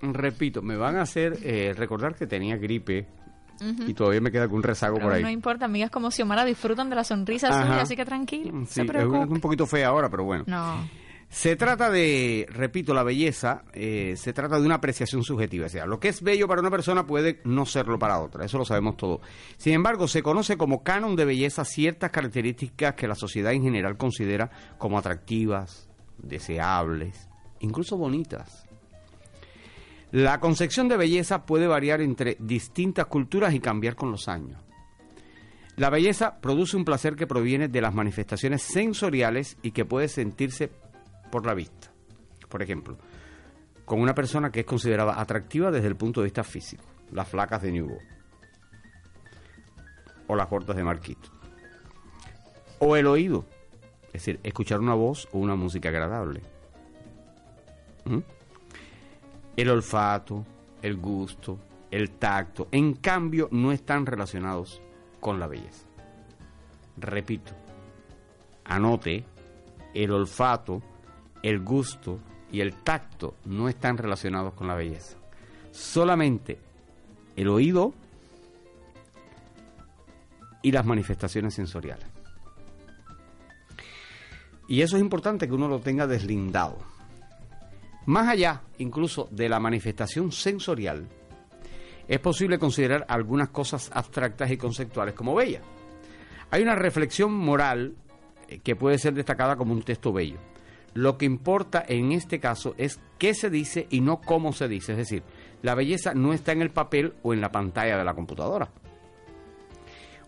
repito, 0.00 0.62
me 0.62 0.76
van 0.76 0.96
a 0.96 1.02
hacer 1.02 1.38
eh, 1.42 1.74
recordar 1.76 2.14
que 2.14 2.26
tenía 2.26 2.56
gripe 2.56 3.06
Y 3.60 3.94
todavía 3.94 4.20
me 4.20 4.30
queda 4.30 4.42
algún 4.42 4.62
rezago 4.62 4.96
Pero 4.96 5.08
por 5.08 5.16
ahí. 5.16 5.22
no 5.22 5.30
importa, 5.30 5.64
amigas 5.64 5.90
como 5.90 6.10
Xiomara 6.10 6.44
disfrutan 6.44 6.88
de 6.90 6.96
la 6.96 7.04
sonrisa 7.04 7.48
Ajá. 7.48 7.66
suya, 7.66 7.82
así 7.82 7.96
que 7.96 8.04
tranquilo. 8.04 8.52
no 8.52 8.66
Sí, 8.66 8.74
se 8.74 8.82
es 8.82 9.04
un 9.04 9.40
poquito 9.40 9.66
fea 9.66 9.88
ahora, 9.88 10.08
pero 10.08 10.24
bueno. 10.24 10.44
No. 10.46 10.88
Se 11.30 11.56
trata 11.56 11.90
de, 11.90 12.46
repito, 12.48 12.94
la 12.94 13.02
belleza, 13.02 13.62
eh, 13.74 14.14
se 14.16 14.32
trata 14.32 14.58
de 14.58 14.64
una 14.64 14.76
apreciación 14.76 15.22
subjetiva. 15.22 15.66
O 15.66 15.68
sea, 15.68 15.84
lo 15.84 16.00
que 16.00 16.08
es 16.08 16.22
bello 16.22 16.48
para 16.48 16.62
una 16.62 16.70
persona 16.70 17.06
puede 17.06 17.42
no 17.44 17.66
serlo 17.66 17.98
para 17.98 18.18
otra, 18.20 18.46
eso 18.46 18.56
lo 18.56 18.64
sabemos 18.64 18.96
todos. 18.96 19.20
Sin 19.58 19.74
embargo, 19.74 20.08
se 20.08 20.22
conoce 20.22 20.56
como 20.56 20.82
canon 20.82 21.16
de 21.16 21.26
belleza 21.26 21.66
ciertas 21.66 22.10
características 22.12 22.94
que 22.94 23.06
la 23.06 23.14
sociedad 23.14 23.52
en 23.52 23.62
general 23.62 23.98
considera 23.98 24.50
como 24.78 24.98
atractivas, 24.98 25.90
deseables, 26.16 27.28
incluso 27.60 27.98
bonitas. 27.98 28.64
La 30.10 30.40
concepción 30.40 30.88
de 30.88 30.96
belleza 30.96 31.44
puede 31.44 31.66
variar 31.66 32.00
entre 32.00 32.36
distintas 32.40 33.06
culturas 33.06 33.52
y 33.52 33.60
cambiar 33.60 33.94
con 33.94 34.10
los 34.10 34.26
años. 34.28 34.62
La 35.76 35.90
belleza 35.90 36.40
produce 36.40 36.76
un 36.76 36.84
placer 36.84 37.14
que 37.14 37.26
proviene 37.26 37.68
de 37.68 37.80
las 37.80 37.94
manifestaciones 37.94 38.62
sensoriales 38.62 39.58
y 39.62 39.72
que 39.72 39.84
puede 39.84 40.08
sentirse 40.08 40.70
por 41.30 41.46
la 41.46 41.54
vista. 41.54 41.92
Por 42.48 42.62
ejemplo, 42.62 42.96
con 43.84 44.00
una 44.00 44.14
persona 44.14 44.50
que 44.50 44.60
es 44.60 44.66
considerada 44.66 45.20
atractiva 45.20 45.70
desde 45.70 45.88
el 45.88 45.96
punto 45.96 46.20
de 46.20 46.24
vista 46.24 46.42
físico, 46.42 46.84
las 47.12 47.28
flacas 47.28 47.62
de 47.62 47.72
Newbo 47.72 47.98
o 50.26 50.36
las 50.36 50.46
cortas 50.46 50.76
de 50.76 50.84
Marquito. 50.84 51.30
O 52.78 52.96
el 52.96 53.06
oído, 53.06 53.44
es 54.06 54.14
decir, 54.14 54.40
escuchar 54.42 54.80
una 54.80 54.94
voz 54.94 55.28
o 55.32 55.38
una 55.38 55.54
música 55.54 55.90
agradable. 55.90 56.42
¿Mm? 58.04 58.18
El 59.58 59.70
olfato, 59.70 60.46
el 60.82 60.96
gusto, 60.98 61.58
el 61.90 62.10
tacto, 62.12 62.68
en 62.70 62.94
cambio, 62.94 63.48
no 63.50 63.72
están 63.72 64.06
relacionados 64.06 64.80
con 65.18 65.40
la 65.40 65.48
belleza. 65.48 65.84
Repito, 66.96 67.50
anote, 68.64 69.24
el 69.94 70.12
olfato, 70.12 70.80
el 71.42 71.58
gusto 71.58 72.20
y 72.52 72.60
el 72.60 72.72
tacto 72.84 73.34
no 73.46 73.68
están 73.68 73.98
relacionados 73.98 74.54
con 74.54 74.68
la 74.68 74.76
belleza. 74.76 75.16
Solamente 75.72 76.60
el 77.34 77.48
oído 77.48 77.94
y 80.62 80.70
las 80.70 80.86
manifestaciones 80.86 81.54
sensoriales. 81.54 82.06
Y 84.68 84.82
eso 84.82 84.94
es 84.94 85.02
importante 85.02 85.48
que 85.48 85.54
uno 85.54 85.66
lo 85.66 85.80
tenga 85.80 86.06
deslindado. 86.06 86.78
Más 88.08 88.26
allá, 88.26 88.62
incluso, 88.78 89.28
de 89.30 89.50
la 89.50 89.60
manifestación 89.60 90.32
sensorial, 90.32 91.06
es 92.08 92.18
posible 92.20 92.58
considerar 92.58 93.04
algunas 93.06 93.50
cosas 93.50 93.90
abstractas 93.92 94.50
y 94.50 94.56
conceptuales 94.56 95.12
como 95.12 95.34
bellas. 95.34 95.62
Hay 96.50 96.62
una 96.62 96.74
reflexión 96.74 97.34
moral 97.34 97.96
eh, 98.48 98.60
que 98.60 98.76
puede 98.76 98.96
ser 98.96 99.12
destacada 99.12 99.56
como 99.56 99.74
un 99.74 99.82
texto 99.82 100.10
bello. 100.10 100.38
Lo 100.94 101.18
que 101.18 101.26
importa 101.26 101.84
en 101.86 102.12
este 102.12 102.40
caso 102.40 102.74
es 102.78 102.98
qué 103.18 103.34
se 103.34 103.50
dice 103.50 103.86
y 103.90 104.00
no 104.00 104.22
cómo 104.22 104.54
se 104.54 104.68
dice. 104.68 104.92
Es 104.92 104.98
decir, 104.98 105.22
la 105.60 105.74
belleza 105.74 106.14
no 106.14 106.32
está 106.32 106.52
en 106.52 106.62
el 106.62 106.70
papel 106.70 107.12
o 107.22 107.34
en 107.34 107.42
la 107.42 107.52
pantalla 107.52 107.98
de 107.98 108.04
la 108.04 108.14
computadora. 108.14 108.70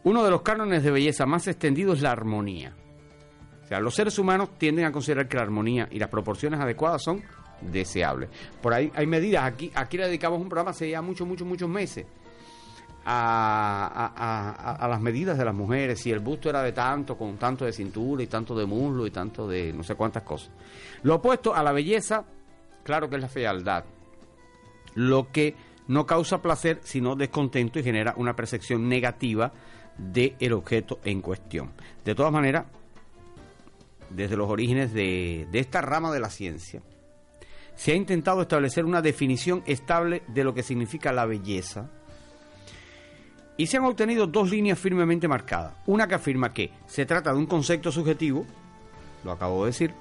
Uno 0.04 0.22
de 0.22 0.30
los 0.30 0.42
cánones 0.42 0.82
de 0.82 0.90
belleza 0.90 1.24
más 1.24 1.48
extendidos 1.48 1.96
es 1.96 2.02
la 2.02 2.12
armonía. 2.12 2.74
O 3.64 3.66
sea, 3.66 3.80
los 3.80 3.94
seres 3.94 4.18
humanos 4.18 4.50
tienden 4.58 4.84
a 4.84 4.92
considerar 4.92 5.28
que 5.28 5.38
la 5.38 5.44
armonía 5.44 5.88
y 5.90 5.98
las 5.98 6.10
proporciones 6.10 6.60
adecuadas 6.60 7.02
son 7.02 7.22
deseables. 7.60 8.28
Por 8.62 8.72
ahí 8.74 8.90
hay 8.94 9.06
medidas. 9.06 9.44
Aquí, 9.44 9.70
aquí 9.74 9.96
le 9.96 10.06
dedicamos 10.06 10.40
un 10.40 10.48
programa 10.48 10.70
hace 10.70 10.90
ya 10.90 11.02
muchos, 11.02 11.26
muchos, 11.26 11.46
muchos 11.46 11.68
meses 11.68 12.06
a- 13.04 14.76
a 14.78 14.88
las 14.88 15.00
medidas 15.00 15.38
de 15.38 15.44
las 15.44 15.54
mujeres. 15.54 16.00
Si 16.00 16.10
el 16.10 16.18
busto 16.20 16.48
era 16.50 16.62
de 16.62 16.72
tanto, 16.72 17.16
con 17.16 17.36
tanto 17.38 17.64
de 17.64 17.72
cintura 17.72 18.22
y 18.22 18.26
tanto 18.26 18.54
de 18.54 18.66
muslo 18.66 19.06
y 19.06 19.10
tanto 19.10 19.48
de 19.48 19.72
no 19.72 19.82
sé 19.82 19.94
cuántas 19.94 20.22
cosas. 20.22 20.50
Lo 21.02 21.16
opuesto 21.16 21.54
a 21.54 21.62
la 21.62 21.72
belleza, 21.72 22.24
claro 22.82 23.08
que 23.08 23.16
es 23.16 23.22
la 23.22 23.28
fealdad. 23.28 23.84
Lo 24.94 25.30
que 25.30 25.54
no 25.88 26.06
causa 26.06 26.42
placer, 26.42 26.80
sino 26.82 27.16
descontento 27.16 27.78
y 27.78 27.82
genera 27.82 28.14
una 28.16 28.34
percepción 28.36 28.88
negativa 28.88 29.52
del 29.96 30.52
objeto 30.52 31.00
en 31.04 31.20
cuestión. 31.20 31.70
De 32.04 32.14
todas 32.14 32.32
maneras, 32.32 32.64
desde 34.10 34.36
los 34.36 34.48
orígenes 34.48 34.92
de, 34.92 35.46
de 35.50 35.58
esta 35.58 35.80
rama 35.80 36.12
de 36.12 36.20
la 36.20 36.30
ciencia, 36.30 36.80
se 37.80 37.92
ha 37.92 37.94
intentado 37.94 38.42
establecer 38.42 38.84
una 38.84 39.00
definición 39.00 39.62
estable 39.64 40.22
de 40.28 40.44
lo 40.44 40.52
que 40.52 40.62
significa 40.62 41.14
la 41.14 41.24
belleza 41.24 41.88
y 43.56 43.68
se 43.68 43.78
han 43.78 43.86
obtenido 43.86 44.26
dos 44.26 44.50
líneas 44.50 44.78
firmemente 44.78 45.26
marcadas. 45.26 45.76
Una 45.86 46.06
que 46.06 46.14
afirma 46.14 46.52
que 46.52 46.72
se 46.86 47.06
trata 47.06 47.32
de 47.32 47.38
un 47.38 47.46
concepto 47.46 47.90
subjetivo, 47.90 48.44
lo 49.24 49.32
acabo 49.32 49.64
de 49.64 49.70
decir, 49.70 49.94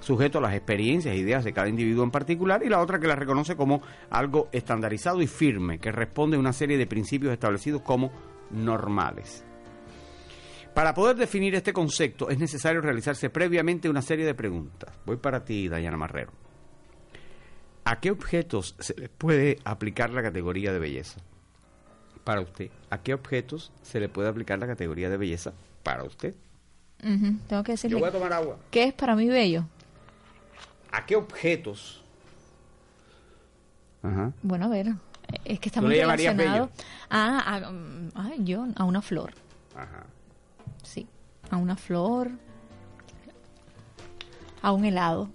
sujeto 0.00 0.38
a 0.38 0.40
las 0.40 0.54
experiencias 0.54 1.14
e 1.14 1.18
ideas 1.18 1.44
de 1.44 1.52
cada 1.52 1.68
individuo 1.68 2.04
en 2.04 2.10
particular, 2.10 2.62
y 2.64 2.70
la 2.70 2.80
otra 2.80 2.98
que 2.98 3.06
la 3.06 3.16
reconoce 3.16 3.54
como 3.54 3.82
algo 4.08 4.48
estandarizado 4.50 5.20
y 5.20 5.26
firme, 5.26 5.78
que 5.78 5.92
responde 5.92 6.38
a 6.38 6.40
una 6.40 6.54
serie 6.54 6.78
de 6.78 6.86
principios 6.86 7.34
establecidos 7.34 7.82
como 7.82 8.10
normales. 8.50 9.44
Para 10.72 10.94
poder 10.94 11.16
definir 11.16 11.54
este 11.54 11.74
concepto 11.74 12.30
es 12.30 12.38
necesario 12.38 12.80
realizarse 12.80 13.28
previamente 13.28 13.90
una 13.90 14.00
serie 14.00 14.24
de 14.24 14.32
preguntas. 14.32 14.98
Voy 15.04 15.18
para 15.18 15.44
ti, 15.44 15.68
Dayana 15.68 15.98
Marrero. 15.98 16.49
¿A 17.84 18.00
qué 18.00 18.10
objetos 18.10 18.76
se 18.78 18.94
le 18.94 19.08
puede 19.08 19.58
aplicar 19.64 20.10
la 20.10 20.22
categoría 20.22 20.72
de 20.72 20.78
belleza? 20.78 21.20
Para 22.24 22.40
usted. 22.40 22.70
¿A 22.90 22.98
qué 22.98 23.14
objetos 23.14 23.72
se 23.82 23.98
le 24.00 24.08
puede 24.08 24.28
aplicar 24.28 24.58
la 24.58 24.66
categoría 24.66 25.08
de 25.10 25.16
belleza? 25.16 25.52
Para 25.82 26.04
usted. 26.04 26.34
Tengo 26.98 27.62
que 27.62 27.72
Yo 27.72 27.72
decirle, 27.72 27.98
voy 27.98 28.08
a 28.08 28.12
tomar 28.12 28.32
agua. 28.32 28.58
¿qué 28.70 28.84
es 28.84 28.92
para 28.92 29.16
mí 29.16 29.26
bello? 29.28 29.64
¿A 30.92 31.06
qué 31.06 31.16
objetos? 31.16 32.04
Ajá. 34.02 34.32
Bueno, 34.42 34.66
a 34.66 34.68
ver, 34.68 34.88
es 35.44 35.58
que 35.60 35.68
está 35.70 35.80
¿Tú 35.80 35.86
muy 35.86 35.94
le 35.94 36.00
llamarías 36.02 36.36
relacionado. 36.36 36.66
bello? 36.66 36.84
Ah, 37.08 37.54
a, 37.66 37.70
mm, 37.70 38.10
ay, 38.14 38.44
yo, 38.44 38.66
a 38.76 38.84
una 38.84 39.00
flor, 39.00 39.32
Ajá. 39.74 40.04
sí, 40.82 41.06
a 41.50 41.56
una 41.56 41.76
flor, 41.76 42.30
a 44.62 44.72
un 44.72 44.84
helado. 44.84 45.30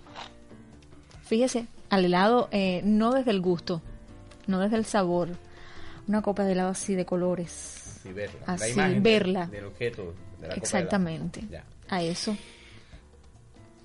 Fíjese, 1.24 1.68
al 1.90 2.06
helado, 2.06 2.50
eh, 2.52 2.82
no 2.84 3.14
desde 3.14 3.32
el 3.32 3.42
gusto, 3.42 3.82
no 4.48 4.60
desde 4.60 4.78
el 4.78 4.86
sabor, 4.86 5.30
una 6.08 6.22
copa 6.22 6.44
de 6.44 6.54
helado 6.54 6.70
así 6.70 6.96
de 6.96 7.06
colores. 7.06 8.00
Sí, 8.04 8.14
verla. 8.14 8.40
Así, 8.46 9.00
verla. 9.00 9.48
Del 9.48 9.66
objeto. 9.66 10.02
de 10.04 10.08
la 10.08 10.14
copa 10.14 10.48
de 10.48 10.56
Exactamente, 10.56 11.40
helado. 11.42 11.66
Ya. 11.90 11.96
a 11.96 12.02
eso. 12.04 12.38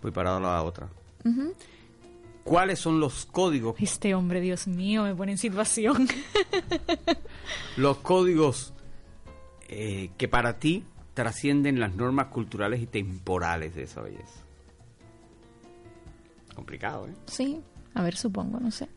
Voy 0.02 0.10
parado 0.10 0.38
a 0.38 0.40
la 0.40 0.62
otra. 0.62 0.88
¿Cuáles 2.44 2.78
son 2.78 3.00
los 3.00 3.26
códigos 3.26 3.76
Este 3.78 4.14
hombre, 4.14 4.40
Dios 4.40 4.66
mío, 4.66 5.02
me 5.04 5.14
pone 5.14 5.32
en 5.32 5.38
situación. 5.38 6.08
los 7.76 7.98
códigos 7.98 8.72
eh, 9.68 10.10
que 10.16 10.26
para 10.26 10.58
ti 10.58 10.84
trascienden 11.14 11.78
las 11.78 11.94
normas 11.94 12.26
culturales 12.28 12.80
y 12.80 12.86
temporales 12.86 13.74
de 13.74 13.82
esa 13.82 14.00
belleza. 14.00 14.40
Complicado, 16.54 17.06
¿eh? 17.08 17.14
sí, 17.26 17.60
a 17.94 18.02
ver, 18.02 18.16
supongo, 18.16 18.58
no 18.60 18.70
sé. 18.70 18.88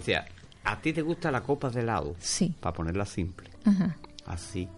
Sea, 0.00 0.24
¿a 0.64 0.80
ti 0.80 0.92
te 0.92 1.02
gusta 1.02 1.30
la 1.30 1.42
copa 1.42 1.70
de 1.70 1.80
helado? 1.80 2.14
Sí, 2.18 2.54
Para 2.60 2.74
ponerla 2.74 3.06
simple. 3.06 3.50
ajá, 3.64 3.96
Así. 4.26 4.68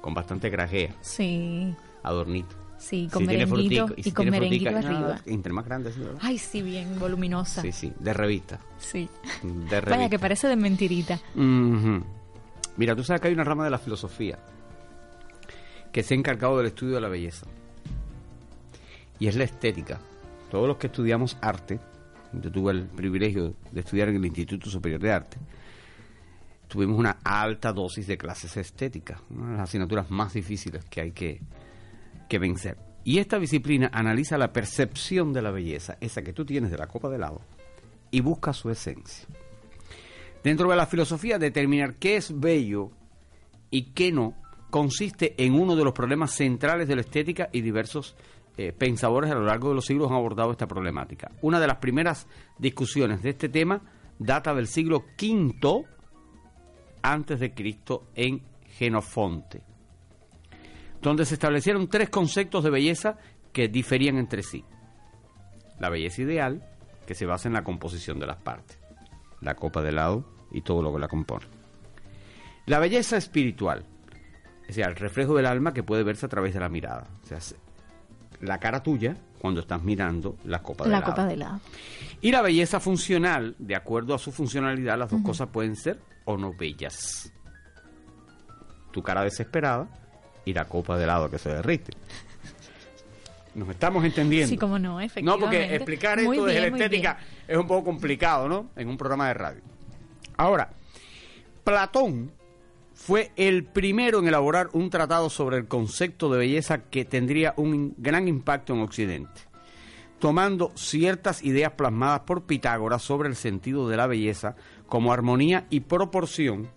Con 0.00 0.14
bastante 0.14 0.48
grajea, 0.48 0.94
sí, 1.02 1.74
adornito. 2.02 2.56
sí, 2.78 3.04
Si 3.04 3.08
con 3.08 3.26
tiene 3.26 3.44
merenguito 3.44 3.86
frutica- 3.88 4.00
y, 4.00 4.02
si 4.04 4.12
con 4.12 4.30
merenguito 4.30 4.70
frutica, 4.70 4.88
arriba. 4.88 5.16
ah, 5.18 5.22
entre 5.26 5.52
más 5.52 5.64
grande, 5.66 5.92
sí, 5.92 6.00
¿verdad? 6.00 6.18
Ay, 6.22 6.38
sí, 6.38 6.62
bien 6.62 6.98
voluminosa. 6.98 7.60
Sí, 7.60 7.70
sí, 7.72 7.92
de 7.98 8.12
revista. 8.14 8.58
Sí. 8.78 9.08
De 9.42 9.80
revista. 9.80 9.90
Vaya, 9.96 10.08
que 10.08 10.18
parece 10.18 10.48
de 10.48 10.56
mentirita. 10.56 11.18
Mira, 12.76 12.96
tú 12.96 13.04
sabes 13.04 13.20
que 13.20 13.28
hay 13.28 13.34
una 13.34 13.44
rama 13.44 13.64
de 13.64 13.70
la 13.70 13.78
filosofía 13.78 14.38
que 15.92 16.02
se 16.02 16.14
ha 16.14 16.16
encargado 16.16 16.56
del 16.56 16.68
estudio 16.68 16.94
de 16.94 17.00
la 17.02 17.08
belleza. 17.08 17.46
Y 19.18 19.26
es 19.28 19.36
la 19.36 19.44
estética. 19.44 19.98
Todos 20.50 20.66
los 20.66 20.78
que 20.78 20.86
estudiamos 20.86 21.36
arte, 21.42 21.78
yo 22.32 22.50
tuve 22.50 22.72
el 22.72 22.86
privilegio 22.86 23.54
de 23.70 23.80
estudiar 23.80 24.08
en 24.08 24.16
el 24.16 24.26
Instituto 24.26 24.70
Superior 24.70 25.00
de 25.00 25.12
Arte, 25.12 25.38
tuvimos 26.68 26.98
una 26.98 27.18
alta 27.24 27.72
dosis 27.72 28.06
de 28.06 28.16
clases 28.16 28.56
estéticas, 28.56 29.20
una 29.30 29.46
de 29.46 29.56
las 29.58 29.68
asignaturas 29.68 30.10
más 30.10 30.32
difíciles 30.32 30.84
que 30.84 31.00
hay 31.00 31.12
que, 31.12 31.40
que 32.28 32.38
vencer. 32.38 32.76
Y 33.02 33.18
esta 33.18 33.38
disciplina 33.38 33.90
analiza 33.92 34.38
la 34.38 34.52
percepción 34.52 35.32
de 35.32 35.42
la 35.42 35.50
belleza, 35.50 35.96
esa 36.00 36.22
que 36.22 36.32
tú 36.32 36.44
tienes 36.44 36.70
de 36.70 36.78
la 36.78 36.86
copa 36.86 37.08
de 37.08 37.16
helado, 37.16 37.40
y 38.10 38.20
busca 38.20 38.52
su 38.52 38.70
esencia. 38.70 39.26
Dentro 40.44 40.70
de 40.70 40.76
la 40.76 40.86
filosofía, 40.86 41.38
determinar 41.38 41.94
qué 41.94 42.16
es 42.16 42.38
bello 42.38 42.92
y 43.70 43.92
qué 43.92 44.12
no 44.12 44.34
consiste 44.70 45.34
en 45.44 45.54
uno 45.54 45.76
de 45.76 45.84
los 45.84 45.92
problemas 45.92 46.32
centrales 46.32 46.88
de 46.88 46.94
la 46.94 47.00
estética 47.02 47.48
y 47.52 47.60
diversos 47.60 48.16
eh, 48.56 48.72
pensadores 48.72 49.30
a 49.30 49.34
lo 49.34 49.44
largo 49.44 49.70
de 49.70 49.76
los 49.76 49.86
siglos 49.86 50.10
han 50.10 50.16
abordado 50.16 50.50
esta 50.50 50.66
problemática. 50.66 51.30
Una 51.42 51.60
de 51.60 51.66
las 51.66 51.76
primeras 51.76 52.26
discusiones 52.58 53.22
de 53.22 53.30
este 53.30 53.48
tema 53.48 53.80
data 54.18 54.54
del 54.54 54.66
siglo 54.66 55.04
V 55.20 55.84
antes 57.02 57.40
de 57.40 57.54
Cristo 57.54 58.08
en 58.14 58.42
Genofonte, 58.66 59.62
donde 61.00 61.24
se 61.24 61.34
establecieron 61.34 61.88
tres 61.88 62.10
conceptos 62.10 62.62
de 62.62 62.70
belleza 62.70 63.16
que 63.52 63.68
diferían 63.68 64.18
entre 64.18 64.42
sí. 64.42 64.64
La 65.78 65.88
belleza 65.88 66.22
ideal, 66.22 66.62
que 67.06 67.14
se 67.14 67.26
basa 67.26 67.48
en 67.48 67.54
la 67.54 67.64
composición 67.64 68.20
de 68.20 68.26
las 68.26 68.36
partes, 68.36 68.78
la 69.40 69.54
copa 69.54 69.82
de 69.82 69.88
helado 69.88 70.24
y 70.52 70.60
todo 70.60 70.82
lo 70.82 70.92
que 70.92 71.00
la 71.00 71.08
compone. 71.08 71.46
La 72.66 72.78
belleza 72.78 73.16
espiritual, 73.16 73.86
o 74.68 74.72
sea, 74.72 74.86
el 74.86 74.96
reflejo 74.96 75.34
del 75.34 75.46
alma 75.46 75.72
que 75.72 75.82
puede 75.82 76.04
verse 76.04 76.26
a 76.26 76.28
través 76.28 76.52
de 76.52 76.60
la 76.60 76.68
mirada. 76.68 77.08
La 78.40 78.58
cara 78.58 78.82
tuya 78.82 79.16
cuando 79.38 79.60
estás 79.60 79.82
mirando 79.82 80.36
la 80.44 80.60
copa 80.62 80.84
de 80.84 80.90
La 80.90 80.98
helado. 80.98 81.12
copa 81.12 81.26
de 81.26 81.34
helado. 81.34 81.60
Y 82.20 82.30
la 82.30 82.42
belleza 82.42 82.80
funcional, 82.80 83.54
de 83.58 83.74
acuerdo 83.76 84.14
a 84.14 84.18
su 84.18 84.32
funcionalidad, 84.32 84.98
las 84.98 85.10
dos 85.10 85.22
cosas 85.22 85.48
pueden 85.48 85.76
ser 85.76 85.98
o 86.24 86.36
no 86.36 86.52
bellas. 86.54 87.32
Tu 88.92 89.02
cara 89.02 89.22
desesperada 89.22 89.88
y 90.44 90.52
la 90.52 90.64
copa 90.66 90.96
de 90.98 91.04
helado 91.04 91.30
que 91.30 91.38
se 91.38 91.48
derrite. 91.48 91.92
Nos 93.54 93.68
estamos 93.68 94.04
entendiendo. 94.04 94.48
Sí, 94.48 94.56
como 94.56 94.78
no, 94.78 94.92
No, 94.94 95.00
efectivamente. 95.00 95.44
porque 95.44 95.74
explicar 95.74 96.22
Muy 96.22 96.36
esto 96.36 96.46
desde 96.46 96.60
bien, 96.60 96.72
la 96.72 96.78
estética 96.78 97.18
es 97.48 97.56
un 97.56 97.66
poco 97.66 97.84
complicado, 97.84 98.48
¿no? 98.48 98.70
En 98.76 98.88
un 98.88 98.96
programa 98.96 99.28
de 99.28 99.34
radio. 99.34 99.60
Ahora, 100.36 100.70
Platón 101.64 102.30
fue 103.02 103.32
el 103.36 103.64
primero 103.64 104.18
en 104.18 104.28
elaborar 104.28 104.68
un 104.74 104.90
tratado 104.90 105.30
sobre 105.30 105.56
el 105.56 105.66
concepto 105.66 106.30
de 106.30 106.38
belleza 106.38 106.82
que 106.90 107.06
tendría 107.06 107.54
un 107.56 107.94
gran 107.96 108.28
impacto 108.28 108.74
en 108.74 108.82
Occidente, 108.82 109.40
tomando 110.18 110.70
ciertas 110.74 111.42
ideas 111.42 111.72
plasmadas 111.72 112.20
por 112.20 112.44
Pitágoras 112.44 113.00
sobre 113.00 113.30
el 113.30 113.36
sentido 113.36 113.88
de 113.88 113.96
la 113.96 114.06
belleza 114.06 114.54
como 114.86 115.14
armonía 115.14 115.66
y 115.70 115.80
proporción 115.80 116.68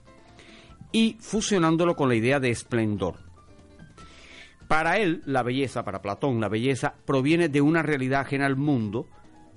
y 0.93 1.17
fusionándolo 1.19 1.97
con 1.97 2.07
la 2.07 2.15
idea 2.15 2.39
de 2.39 2.51
esplendor. 2.51 3.15
Para 4.69 4.99
él, 4.99 5.23
la 5.25 5.43
belleza, 5.43 5.83
para 5.83 6.01
Platón, 6.01 6.39
la 6.39 6.47
belleza 6.47 6.95
proviene 7.05 7.49
de 7.49 7.59
una 7.59 7.83
realidad 7.83 8.21
ajena 8.21 8.45
al 8.45 8.55
mundo 8.55 9.07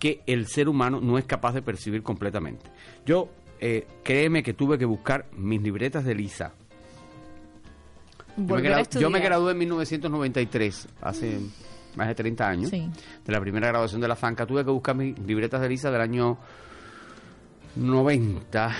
que 0.00 0.24
el 0.26 0.48
ser 0.48 0.68
humano 0.68 1.00
no 1.00 1.16
es 1.16 1.26
capaz 1.26 1.52
de 1.52 1.62
percibir 1.62 2.02
completamente. 2.02 2.66
Yo, 3.06 3.30
eh, 3.60 3.86
créeme 4.02 4.42
que 4.42 4.54
tuve 4.54 4.78
que 4.78 4.84
buscar 4.84 5.26
mis 5.36 5.60
libretas 5.62 6.04
de 6.04 6.14
Lisa. 6.14 6.52
Yo 8.36 8.44
me, 8.46 8.84
yo 9.00 9.10
gradué 9.10 9.52
en 9.52 9.58
1993, 9.58 10.88
hace 11.00 11.38
más 11.96 12.08
de 12.08 12.14
30 12.14 12.46
años, 12.48 12.70
Sí. 12.70 12.90
de 13.24 13.32
la 13.32 13.40
primera 13.40 13.68
graduación 13.68 14.00
de 14.00 14.08
la 14.08 14.16
FANCA. 14.16 14.46
Tuve 14.46 14.64
que 14.64 14.70
buscar 14.70 14.94
mis 14.94 15.18
libretas 15.20 15.60
de 15.62 15.68
Lisa 15.70 15.90
del 15.90 16.02
año 16.02 16.36
90, 17.76 18.74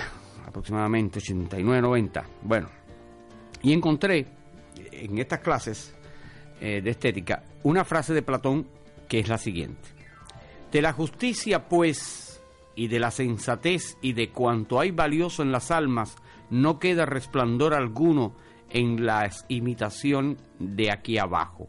aproximadamente 0.47 1.19
89, 1.19 1.81
90. 1.81 2.25
Bueno, 2.43 2.69
y 3.63 3.73
encontré 3.73 4.27
en 4.91 5.17
estas 5.17 5.39
clases 5.39 5.93
eh, 6.61 6.81
de 6.81 6.89
estética 6.91 7.43
una 7.63 7.83
frase 7.83 8.13
de 8.13 8.21
Platón 8.21 8.67
que 9.07 9.19
es 9.19 9.27
la 9.27 9.37
siguiente. 9.37 9.89
De 10.71 10.81
la 10.81 10.93
justicia, 10.93 11.67
pues, 11.67 12.26
y 12.77 12.87
de 12.87 12.99
la 12.99 13.09
sensatez 13.09 13.97
y 14.03 14.13
de 14.13 14.29
cuanto 14.29 14.79
hay 14.79 14.91
valioso 14.91 15.41
en 15.41 15.51
las 15.51 15.71
almas, 15.71 16.15
no 16.51 16.77
queda 16.77 17.07
resplandor 17.07 17.73
alguno 17.73 18.35
en 18.69 19.03
la 19.03 19.29
imitación 19.47 20.37
de 20.59 20.91
aquí 20.91 21.17
abajo. 21.17 21.67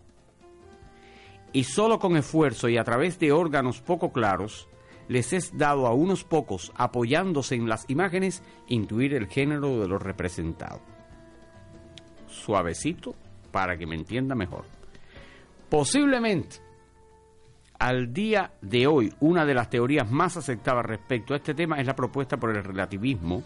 Y 1.55 1.65
solo 1.65 1.99
con 1.99 2.17
esfuerzo 2.17 2.69
y 2.69 2.77
a 2.77 2.85
través 2.85 3.19
de 3.19 3.33
órganos 3.33 3.81
poco 3.81 4.13
claros, 4.13 4.69
les 5.09 5.33
es 5.33 5.57
dado 5.57 5.87
a 5.87 5.95
unos 5.95 6.25
pocos, 6.25 6.73
apoyándose 6.77 7.55
en 7.55 7.71
las 7.71 7.89
imágenes, 7.89 8.43
intuir 8.69 9.15
el 9.15 9.29
género 9.29 9.81
de 9.81 9.89
lo 9.89 9.99
representado. 9.99 10.83
Suavecito 12.27 13.15
para 13.51 13.79
que 13.79 13.87
me 13.87 13.95
entienda 13.95 14.35
mejor. 14.35 14.67
Posiblemente, 15.71 16.68
al 17.79 18.13
día 18.13 18.53
de 18.61 18.87
hoy, 18.87 19.13
una 19.21 19.45
de 19.45 19.55
las 19.55 19.71
teorías 19.71 20.11
más 20.11 20.37
aceptadas 20.37 20.85
respecto 20.85 21.35
a 21.35 21.37
este 21.37 21.55
tema 21.55 21.79
es 21.79 21.87
la 21.87 21.95
propuesta 21.95 22.37
por 22.37 22.57
el 22.57 22.65
relativismo, 22.65 23.43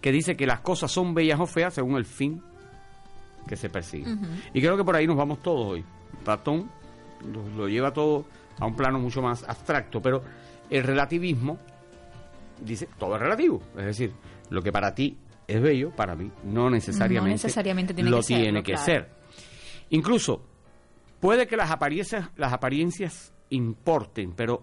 que 0.00 0.10
dice 0.10 0.36
que 0.36 0.46
las 0.46 0.60
cosas 0.60 0.90
son 0.90 1.14
bellas 1.14 1.38
o 1.40 1.46
feas 1.46 1.74
según 1.74 1.96
el 1.96 2.04
fin 2.04 2.42
que 3.46 3.56
se 3.56 3.68
persigue. 3.68 4.16
Y 4.54 4.60
creo 4.60 4.76
que 4.76 4.84
por 4.84 4.96
ahí 4.96 5.06
nos 5.06 5.16
vamos 5.16 5.42
todos 5.42 5.66
hoy. 5.66 5.84
Platón 6.24 6.70
lo, 7.56 7.68
lleva 7.68 7.92
todo 7.92 8.24
a 8.58 8.66
un 8.66 8.74
plano 8.74 8.98
mucho 8.98 9.20
más 9.20 9.44
abstracto, 9.46 10.00
pero 10.00 10.22
el 10.70 10.82
relativismo 10.82 11.58
dice 12.60 12.88
todo 12.98 13.16
es 13.16 13.20
relativo. 13.20 13.60
Es 13.76 13.84
decir, 13.84 14.12
lo 14.48 14.62
que 14.62 14.72
para 14.72 14.94
ti 14.94 15.18
es 15.46 15.60
bello, 15.60 15.90
para 15.90 16.14
mí 16.14 16.30
no 16.44 16.70
necesariamente, 16.70 17.28
No 17.28 17.34
necesariamente 17.34 17.92
tiene 17.92 18.08
lo 18.08 18.18
que 18.18 18.22
serlo, 18.22 18.42
tiene 18.42 18.62
que 18.62 18.72
claro. 18.72 18.86
ser. 18.86 19.10
Incluso 19.90 20.42
puede 21.20 21.46
que 21.46 21.56
las 21.56 21.70
apariencias, 21.70 22.30
las 22.36 22.52
apariencias 22.52 23.33
importen, 23.50 24.32
pero 24.32 24.62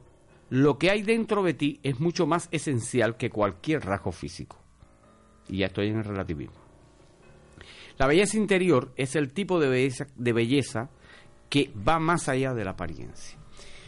lo 0.50 0.78
que 0.78 0.90
hay 0.92 1.02
dentro 1.02 1.44
de 1.44 1.54
ti 1.54 1.80
es 1.84 2.00
mucho 2.00 2.26
más 2.28 2.48
esencial 2.52 3.16
que 3.18 3.30
cualquier 3.30 3.86
rasgo 3.86 4.12
físico. 4.12 4.58
Y 5.48 5.58
ya 5.60 5.68
estoy 5.68 5.88
en 5.88 5.98
el 6.00 6.04
relativismo. 6.04 6.56
La 7.98 8.08
belleza 8.08 8.38
interior 8.38 8.92
es 8.96 9.16
el 9.16 9.32
tipo 9.34 9.60
de 9.60 9.70
belleza, 9.70 10.08
de 10.16 10.34
belleza 10.34 10.90
que 11.50 11.72
va 11.88 12.00
más 12.00 12.28
allá 12.30 12.54
de 12.54 12.64
la 12.64 12.72
apariencia. 12.72 13.38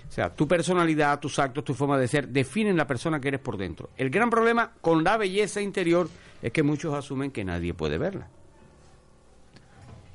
O 0.08 0.12
sea, 0.12 0.30
tu 0.36 0.48
personalidad, 0.48 1.20
tus 1.20 1.40
actos, 1.40 1.64
tu 1.64 1.74
forma 1.74 1.98
de 1.98 2.08
ser 2.08 2.28
definen 2.28 2.78
la 2.78 2.86
persona 2.86 3.20
que 3.20 3.30
eres 3.30 3.40
por 3.42 3.58
dentro. 3.58 3.90
El 3.98 4.10
gran 4.12 4.30
problema 4.30 4.72
con 4.82 5.04
la 5.04 5.18
belleza 5.18 5.60
interior 5.62 6.08
es 6.42 6.52
que 6.52 6.62
muchos 6.62 6.94
asumen 6.94 7.32
que 7.32 7.44
nadie 7.44 7.74
puede 7.74 7.98
verla. 7.98 8.28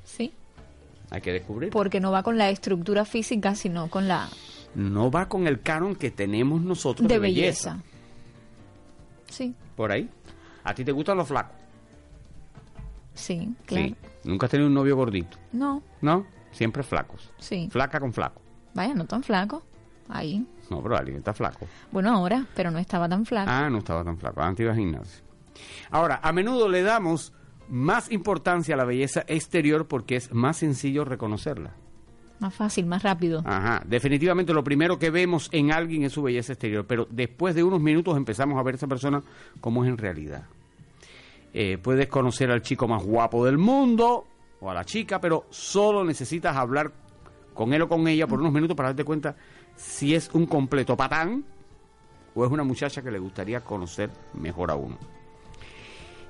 Sí, 0.05 0.33
Hay 1.11 1.21
que 1.21 1.33
descubrir. 1.33 1.71
porque 1.71 2.01
no 2.01 2.13
va 2.13 2.23
con 2.23 2.39
la 2.39 2.51
estructura 2.51 3.05
física, 3.05 3.55
sino 3.55 3.89
con 3.91 4.07
la 4.09 4.29
No 4.75 5.11
va 5.11 5.29
con 5.29 5.47
el 5.47 5.61
canon 5.63 5.95
que 5.97 6.11
tenemos 6.11 6.61
nosotros 6.63 7.09
de, 7.09 7.15
de 7.15 7.19
belleza. 7.21 7.79
Sí, 9.29 9.55
Por 9.77 9.93
ahí. 9.93 10.09
¿A 10.65 10.75
ti 10.75 10.85
te 10.85 10.93
gustan 10.93 11.17
los 11.17 11.29
flacos? 11.29 11.57
sí, 13.15 13.55
claro. 13.67 13.87
Sí. 13.89 13.97
Nunca 14.25 14.47
has 14.47 14.51
tenido 14.51 14.69
un 14.69 14.75
novio 14.75 14.97
gordito, 14.97 15.39
No, 15.53 15.83
¿no? 16.03 16.27
Siempre 16.53 16.83
flacos. 16.83 17.31
sí. 17.39 17.69
Flaca 17.71 18.01
con 18.01 18.13
flaco. 18.13 18.41
Vaya, 18.75 18.95
no 18.95 19.05
tan 19.07 19.23
flaco. 19.23 19.63
Ahí. 20.09 20.47
No, 20.71 20.83
pero 20.83 20.97
alguien 20.97 21.19
está 21.19 21.33
flaco. 21.35 21.67
Bueno, 21.93 22.11
ahora, 22.15 22.47
pero 22.55 22.71
no 22.71 22.79
estaba 22.79 23.09
tan 23.09 23.25
flaco. 23.27 23.51
Ah, 23.51 23.69
no 23.71 23.79
estaba 23.79 24.05
tan 24.05 24.17
flaco. 24.19 24.41
Antes 24.41 24.65
iba 24.65 24.73
al 24.73 24.79
gimnasio. 24.79 25.23
Ahora, 25.91 26.21
a 26.23 26.33
menudo 26.33 26.69
le 26.69 26.83
damos 26.83 27.33
más 27.69 28.11
importancia 28.11 28.75
a 28.75 28.79
la 28.79 28.85
belleza 28.85 29.25
exterior 29.27 29.87
porque 29.89 30.17
es 30.17 30.33
más 30.33 30.57
sencillo 30.59 31.05
reconocerla. 31.05 31.73
Más 32.41 32.55
fácil, 32.55 32.87
más 32.87 33.03
rápido. 33.03 33.43
Ajá, 33.45 33.83
definitivamente 33.87 34.53
lo 34.53 34.63
primero 34.63 34.99
que 34.99 35.11
vemos 35.11 35.49
en 35.53 35.73
alguien 35.73 36.05
es 36.05 36.13
su 36.13 36.23
belleza 36.23 36.53
exterior, 36.53 36.87
pero 36.87 37.07
después 37.11 37.55
de 37.55 37.65
unos 37.65 37.81
minutos 37.81 38.17
empezamos 38.17 38.59
a 38.59 38.63
ver 38.63 38.75
a 38.75 38.77
esa 38.77 38.87
persona 38.87 39.23
como 39.61 39.85
es 39.85 39.91
en 39.91 39.99
realidad. 39.99 40.45
Eh, 41.53 41.79
puedes 41.83 42.07
conocer 42.09 42.51
al 42.51 42.63
chico 42.63 42.87
más 42.87 43.03
guapo 43.03 43.45
del 43.45 43.59
mundo 43.59 44.27
o 44.61 44.71
a 44.71 44.75
la 44.75 44.85
chica, 44.85 45.21
pero 45.21 45.47
solo 45.51 46.05
necesitas 46.05 46.57
hablar 46.57 46.93
con 47.55 47.73
él 47.73 47.83
o 47.83 47.89
con 47.89 48.07
ella 48.07 48.27
por 48.27 48.39
unos 48.39 48.53
minutos 48.53 48.77
para 48.77 48.91
darte 48.91 49.05
cuenta 49.05 49.35
si 49.75 50.15
es 50.15 50.31
un 50.33 50.47
completo 50.47 50.97
patán 50.97 51.45
o 52.35 52.45
es 52.45 52.53
una 52.53 52.63
muchacha 52.63 53.03
que 53.03 53.11
le 53.11 53.19
gustaría 53.19 53.61
conocer 53.61 54.11
mejor 54.35 54.71
a 54.71 54.77
uno. 54.77 54.97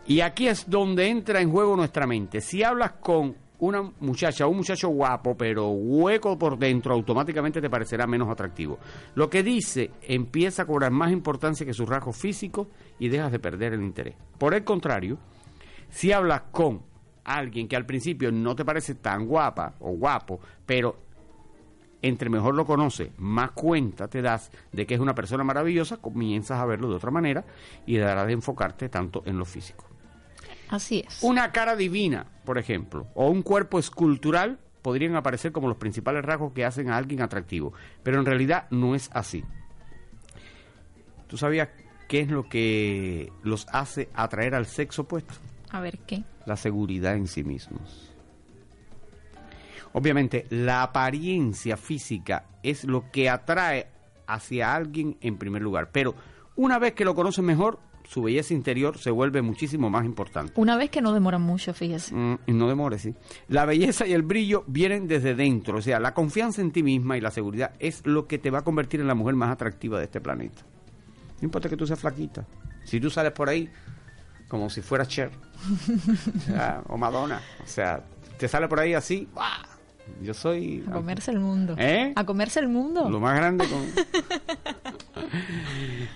Y 0.07 0.23
aquí 0.23 0.49
es 0.49 0.71
donde 0.71 1.09
entra 1.09 1.43
en 1.43 1.51
juego 1.51 1.77
nuestra 1.77 2.07
mente. 2.07 2.41
Si 2.41 2.63
hablas 2.63 2.93
con 2.93 3.37
una 3.61 3.83
muchacha 4.01 4.47
o 4.47 4.51
un 4.51 4.59
muchacho 4.59 4.89
guapo, 4.89 5.37
pero 5.37 5.69
hueco 5.71 6.39
por 6.39 6.59
dentro, 6.59 6.95
automáticamente 6.95 7.61
te 7.61 7.71
parecerá 7.71 8.07
menos 8.07 8.29
atractivo. 8.29 8.79
Lo 9.15 9.29
que 9.29 9.43
dice 9.43 9.91
empieza 10.03 10.63
a 10.63 10.67
cobrar 10.67 10.93
más 10.93 11.11
importancia 11.11 11.67
que 11.67 11.75
sus 11.75 11.89
rasgos 11.89 12.17
físicos 12.17 12.69
y 12.99 13.09
dejas 13.09 13.33
de 13.33 13.39
perder 13.39 13.75
el 13.75 13.83
interés. 13.83 14.15
Por 14.39 14.55
el 14.55 14.65
contrario, 14.65 15.19
si 15.89 16.13
hablas 16.13 16.43
con 16.53 16.83
alguien 17.25 17.69
que 17.69 17.77
al 17.77 17.87
principio 17.87 18.31
no 18.33 18.55
te 18.55 18.65
parece 18.65 18.95
tan 18.95 19.27
guapa 19.27 19.75
o 19.81 19.91
guapo, 19.93 20.41
pero 20.65 20.97
entre 22.01 22.31
mejor 22.31 22.55
lo 22.55 22.65
conoces, 22.65 23.11
más 23.19 23.51
cuenta 23.53 24.09
te 24.09 24.23
das 24.23 24.53
de 24.73 24.87
que 24.87 24.95
es 24.95 25.01
una 25.01 25.15
persona 25.15 25.43
maravillosa, 25.43 25.97
comienzas 25.97 26.61
a 26.61 26.67
verlo 26.67 26.89
de 26.89 26.95
otra 26.95 27.11
manera 27.11 27.45
y 27.87 27.97
dejarás 27.97 28.27
de 28.27 28.35
enfocarte 28.35 28.89
tanto 28.89 29.23
en 29.27 29.37
lo 29.37 29.45
físico. 29.45 29.88
Así 30.69 31.05
es. 31.07 31.23
Una 31.23 31.53
cara 31.53 31.77
divina, 31.77 32.27
por 32.45 32.59
ejemplo, 32.59 33.07
o 33.15 33.29
un 33.29 33.43
cuerpo 33.43 33.79
escultural 33.79 34.59
podrían 34.83 35.17
aparecer 35.17 35.53
como 35.53 35.69
los 35.69 35.77
principales 35.77 36.25
rasgos 36.25 36.53
que 36.53 36.65
hacen 36.65 36.91
a 36.91 36.97
alguien 36.97 37.23
atractivo, 37.23 37.73
pero 38.03 38.19
en 38.19 38.27
realidad 38.27 38.67
no 38.71 38.95
es 38.95 39.11
así. 39.13 39.45
¿Tú 41.27 41.37
sabías 41.37 41.69
qué 42.09 42.21
es 42.21 42.29
lo 42.29 42.49
que 42.49 43.33
los 43.43 43.67
hace 43.73 44.09
atraer 44.15 44.55
al 44.55 44.67
sexo 44.67 45.03
opuesto? 45.03 45.35
A 45.71 45.81
ver 45.81 45.99
qué. 46.07 46.25
La 46.47 46.57
seguridad 46.57 47.15
en 47.17 47.27
sí 47.27 47.45
mismos. 47.45 48.15
Obviamente, 49.93 50.47
la 50.51 50.83
apariencia 50.83 51.77
física 51.77 52.45
es 52.63 52.85
lo 52.85 53.11
que 53.11 53.29
atrae 53.29 53.89
hacia 54.27 54.75
alguien 54.75 55.17
en 55.21 55.39
primer 55.39 55.63
lugar, 55.63 55.91
pero 55.93 56.15
Una 56.59 56.81
vez 56.81 56.93
que 56.95 57.05
lo 57.05 57.15
conoces 57.15 57.45
mejor, 57.45 57.79
su 58.09 58.23
belleza 58.23 58.55
interior 58.55 58.97
se 58.97 59.11
vuelve 59.11 59.43
muchísimo 59.43 59.91
más 59.91 60.07
importante. 60.07 60.55
Una 60.57 60.79
vez 60.79 60.89
que 60.89 61.03
no 61.03 61.13
demora 61.13 61.39
mucho, 61.39 61.75
fíjese. 61.75 62.15
Mm, 62.15 62.39
y 62.47 62.53
no 62.53 62.67
demore, 62.67 62.99
sí. 62.99 63.15
La 63.49 63.67
belleza 63.67 64.07
y 64.07 64.15
el 64.15 64.23
brillo 64.23 64.65
vienen 64.67 65.07
desde 65.09 65.35
dentro, 65.35 65.77
o 65.77 65.83
sea, 65.83 66.01
la 66.01 66.15
confianza 66.15 66.63
en 66.63 66.73
ti 66.73 66.83
misma 66.83 67.19
y 67.19 67.21
la 67.21 67.31
seguridad 67.31 67.73
es 67.79 68.07
lo 68.07 68.27
que 68.27 68.39
te 68.39 68.51
va 68.51 68.61
a 68.61 68.65
convertir 68.65 69.01
en 69.01 69.09
la 69.09 69.15
mujer 69.15 69.35
más 69.35 69.51
atractiva 69.51 69.99
de 69.99 70.07
este 70.07 70.23
planeta. 70.23 70.63
No 71.43 71.47
importa 71.47 71.69
que 71.69 71.77
tú 71.77 71.87
seas 71.87 72.01
flaquita. 72.01 72.47
Si 72.85 72.99
tú 72.99 73.11
sales 73.11 73.33
por 73.33 73.51
ahí 73.51 73.69
como 74.49 74.71
si 74.71 74.81
fueras 74.81 75.09
Cher 75.09 75.31
o, 76.35 76.41
sea, 76.41 76.83
o 76.89 76.97
Madonna, 76.97 77.43
o 77.63 77.67
sea, 77.67 78.03
te 78.39 78.49
sale 78.49 78.69
por 78.69 78.81
ahí 78.81 78.95
así, 78.95 79.29
¡guau! 79.35 79.68
Yo 80.21 80.35
soy 80.35 80.85
A 80.89 80.93
comerse 80.93 81.31
el 81.31 81.41
mundo. 81.41 81.75
¿Eh? 81.79 82.13
A 82.17 82.25
comerse 82.25 82.61
el 82.61 82.69
mundo. 82.69 83.09
lo 83.09 83.21
más 83.21 83.37
grande 83.37 83.67
con... 83.69 83.87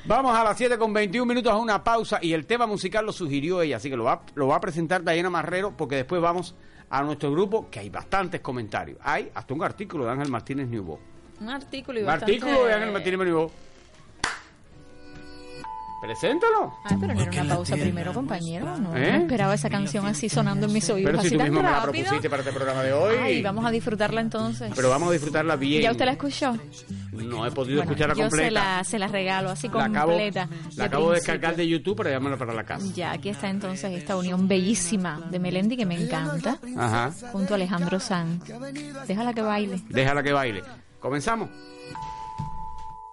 Vamos 0.05 0.37
a 0.37 0.45
las 0.45 0.57
7 0.57 0.79
con 0.79 0.93
21 0.93 1.27
minutos 1.27 1.53
a 1.53 1.57
una 1.57 1.83
pausa 1.83 2.19
y 2.21 2.33
el 2.33 2.47
tema 2.47 2.67
musical 2.67 3.07
lo 3.07 3.13
sugirió 3.13 3.63
ella, 3.63 3.77
así 3.77 3.89
que 3.91 3.97
lo 3.97 4.05
va, 4.05 4.23
lo 4.35 4.49
va 4.49 4.57
a 4.57 4.61
presentar 4.61 5.05
Diana 5.05 5.31
Marrero 5.31 5.77
porque 5.77 5.97
después 5.97 6.21
vamos 6.21 6.55
a 6.91 7.03
nuestro 7.03 7.31
grupo 7.33 7.69
que 7.71 7.81
hay 7.81 7.89
bastantes 7.91 8.41
comentarios. 8.41 8.99
Hay 9.03 9.31
hasta 9.35 9.55
un 9.55 9.63
artículo 9.63 10.05
de 10.05 10.11
Ángel 10.13 10.29
Martínez 10.31 10.69
Newbo. 10.69 10.99
Un 11.41 11.49
artículo 11.49 11.99
y 11.99 12.03
Un 12.03 12.07
bastante... 12.07 12.35
artículo 12.35 12.67
de 12.67 12.75
Ángel 12.75 12.93
Martínez 12.93 13.19
Newbo. 13.27 13.51
Preséntalo. 16.03 16.75
Ay, 16.83 16.97
pero 17.01 17.15
no 17.15 17.23
era 17.23 17.43
una 17.43 17.55
pausa 17.55 17.77
primero, 17.77 18.13
compañero. 18.13 18.77
No, 18.77 18.97
¿Eh? 18.97 19.13
no 19.13 19.19
esperaba 19.19 19.55
esa 19.55 19.71
canción 19.71 20.05
así 20.05 20.29
sonando 20.29 20.67
en 20.67 20.73
mis 20.73 20.91
oídos. 20.91 21.11
Pero 21.13 21.21
si 21.23 21.29
así 21.29 21.37
tú 21.39 21.43
mismo 21.45 21.63
me 21.63 21.71
la 21.71 21.81
propusiste 21.83 22.29
para 22.29 22.43
este 22.43 22.53
programa 22.53 22.83
de 22.83 22.93
hoy. 22.93 23.17
Ay, 23.21 23.41
vamos 23.43 23.65
a 23.65 23.71
disfrutarla 23.71 24.21
entonces. 24.21 24.73
Pero 24.75 24.91
vamos 24.91 25.11
a 25.11 25.13
disfrutarla 25.13 25.55
bien. 25.55 25.81
¿Ya 25.83 25.93
usted 25.93 26.05
la 26.05 26.13
escuchó? 26.13 26.59
No 27.13 27.47
he 27.47 27.51
podido 27.53 27.77
Bueno, 27.77 27.83
escucharla 27.93 28.15
yo 28.17 28.23
completa. 28.25 28.45
se 28.49 28.51
la, 28.51 28.85
se 28.85 28.99
la 28.99 29.07
regalo 29.07 29.51
así 29.51 29.69
La 29.69 29.85
acabo, 29.85 30.09
completa. 30.13 30.49
la 30.77 30.85
acabo 30.87 31.11
de 31.11 31.15
descargar 31.17 31.55
de 31.55 31.69
YouTube 31.69 31.97
para 31.97 32.11
llevármela 32.11 32.37
para 32.37 32.53
la 32.53 32.65
casa. 32.65 32.85
Ya, 32.95 33.13
aquí 33.13 33.29
está 33.29 33.49
entonces 33.49 33.93
esta 33.93 34.17
unión 34.17 34.49
bellísima 34.49 35.21
de 35.31 35.39
Melendi 35.39 35.77
que 35.77 35.87
me 35.87 35.95
encanta, 36.03 36.59
Ajá. 36.77 37.13
junto 37.31 37.55
a 37.55 37.57
Alejandro 37.57 38.01
Sanz. 38.01 38.43
Déjala 39.07 39.33
que 39.35 39.43
baile. 39.43 39.81
Déjala 39.89 40.23
que 40.25 40.33
baile. 40.33 40.63
Comenzamos. 40.99 41.49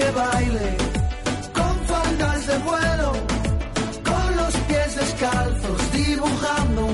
Que 0.00 0.10
baile 0.12 0.76
con 1.52 1.74
faldas 1.90 2.46
de 2.46 2.58
vuelo, 2.68 3.12
con 4.02 4.36
los 4.36 4.54
pies 4.66 4.96
descalzos, 4.96 5.92
dibujando 5.92 6.89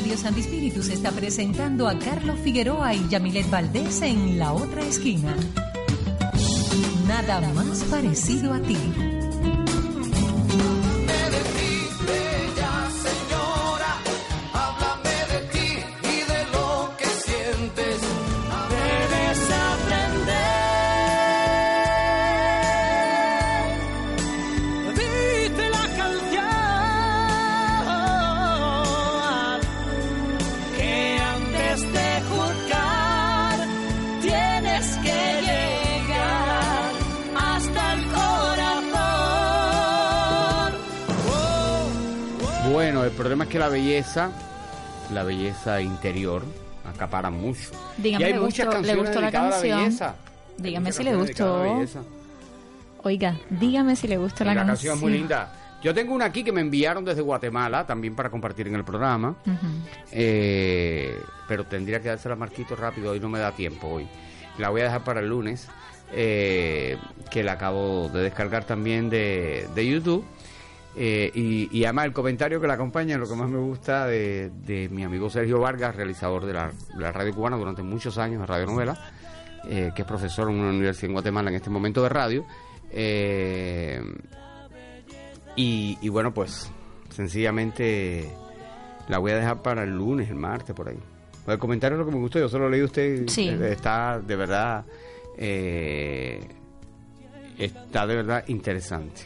Radio 0.00 0.16
Santi 0.16 0.40
Espíritus 0.40 0.88
está 0.88 1.10
presentando 1.12 1.86
a 1.86 1.98
Carlos 1.98 2.38
Figueroa 2.42 2.94
y 2.94 3.06
Yamilet 3.10 3.50
Valdés 3.50 4.00
en 4.00 4.38
La 4.38 4.54
Otra 4.54 4.80
Esquina. 4.80 5.36
Nada 7.06 7.38
más 7.52 7.84
parecido 7.84 8.54
a 8.54 8.60
ti. 8.60 8.78
Belleza, 43.70 44.30
la 45.12 45.22
belleza 45.22 45.80
interior, 45.80 46.42
acapara 46.94 47.30
mucho. 47.30 47.70
Dígame, 47.96 48.22
y 48.24 48.26
hay 48.26 48.32
¿le 48.34 48.40
muchas 48.40 48.66
gustó- 48.66 48.80
le 48.82 48.86
canciones 48.88 49.04
gustó 49.06 49.20
la 49.20 49.26
a 49.28 49.30
canción? 49.30 49.78
belleza. 49.80 50.14
Dígame 50.58 50.92
si 50.92 51.02
le 51.04 51.16
gustó. 51.16 51.64
Oiga, 53.02 53.38
dígame 53.48 53.96
si 53.96 54.08
le 54.08 54.18
gusta 54.18 54.44
Y 54.44 54.46
la, 54.48 54.54
la 54.54 54.66
canción 54.66 54.94
es 54.96 55.00
muy 55.00 55.12
linda. 55.12 55.54
Yo 55.82 55.94
tengo 55.94 56.12
una 56.14 56.26
aquí 56.26 56.44
que 56.44 56.52
me 56.52 56.60
enviaron 56.60 57.02
desde 57.06 57.22
Guatemala, 57.22 57.86
también 57.86 58.14
para 58.14 58.28
compartir 58.28 58.68
en 58.68 58.74
el 58.74 58.84
programa. 58.84 59.34
Eh, 60.12 61.18
pero 61.48 61.64
tendría 61.64 62.00
que 62.02 62.08
dársela 62.08 62.34
a 62.34 62.36
Marquito 62.36 62.76
rápido, 62.76 63.12
hoy 63.12 63.20
no 63.20 63.28
me 63.30 63.38
da 63.38 63.52
tiempo 63.52 63.88
hoy. 63.88 64.06
La 64.58 64.68
voy 64.68 64.82
a 64.82 64.84
dejar 64.84 65.02
para 65.04 65.20
el 65.20 65.28
lunes, 65.30 65.68
eh, 66.12 66.98
que 67.30 67.42
la 67.42 67.52
acabo 67.52 68.10
de 68.10 68.20
descargar 68.22 68.64
también 68.64 69.08
de, 69.08 69.66
de 69.74 69.86
YouTube. 69.86 70.24
Eh, 70.96 71.30
y, 71.34 71.68
y 71.78 71.84
además 71.84 72.06
el 72.06 72.12
comentario 72.12 72.60
que 72.60 72.66
la 72.66 72.74
acompaña 72.74 73.14
es 73.14 73.20
lo 73.20 73.28
que 73.28 73.36
más 73.36 73.48
me 73.48 73.58
gusta 73.58 74.06
de, 74.06 74.50
de 74.64 74.88
mi 74.88 75.04
amigo 75.04 75.30
Sergio 75.30 75.60
Vargas, 75.60 75.94
realizador 75.94 76.44
de 76.46 76.52
la, 76.52 76.68
de 76.68 77.00
la 77.00 77.12
radio 77.12 77.32
cubana 77.34 77.56
durante 77.56 77.82
muchos 77.82 78.18
años 78.18 78.40
de 78.40 78.46
Radio 78.46 78.66
Novela, 78.66 79.12
eh, 79.68 79.92
que 79.94 80.02
es 80.02 80.08
profesor 80.08 80.50
en 80.50 80.56
una 80.58 80.70
universidad 80.70 81.06
en 81.06 81.12
Guatemala 81.12 81.50
en 81.50 81.56
este 81.56 81.70
momento 81.70 82.02
de 82.02 82.08
radio. 82.08 82.44
Eh, 82.90 84.02
y, 85.56 85.96
y 86.00 86.08
bueno, 86.08 86.32
pues 86.34 86.70
sencillamente 87.10 88.28
la 89.08 89.18
voy 89.18 89.32
a 89.32 89.36
dejar 89.36 89.62
para 89.62 89.84
el 89.84 89.90
lunes, 89.96 90.28
el 90.28 90.36
martes, 90.36 90.74
por 90.74 90.88
ahí. 90.88 90.98
Pues 91.44 91.54
el 91.54 91.58
comentario 91.60 91.96
es 91.96 92.00
lo 92.00 92.06
que 92.06 92.12
me 92.12 92.18
gustó, 92.20 92.38
yo 92.38 92.48
solo 92.48 92.68
leí 92.68 92.80
a 92.80 92.84
usted. 92.84 93.28
Sí. 93.28 93.48
eh, 93.48 93.72
Está 93.72 94.20
de 94.20 94.36
verdad. 94.36 94.84
eh, 95.36 96.40
está 97.58 98.06
de 98.06 98.16
verdad 98.16 98.44
interesante. 98.48 99.22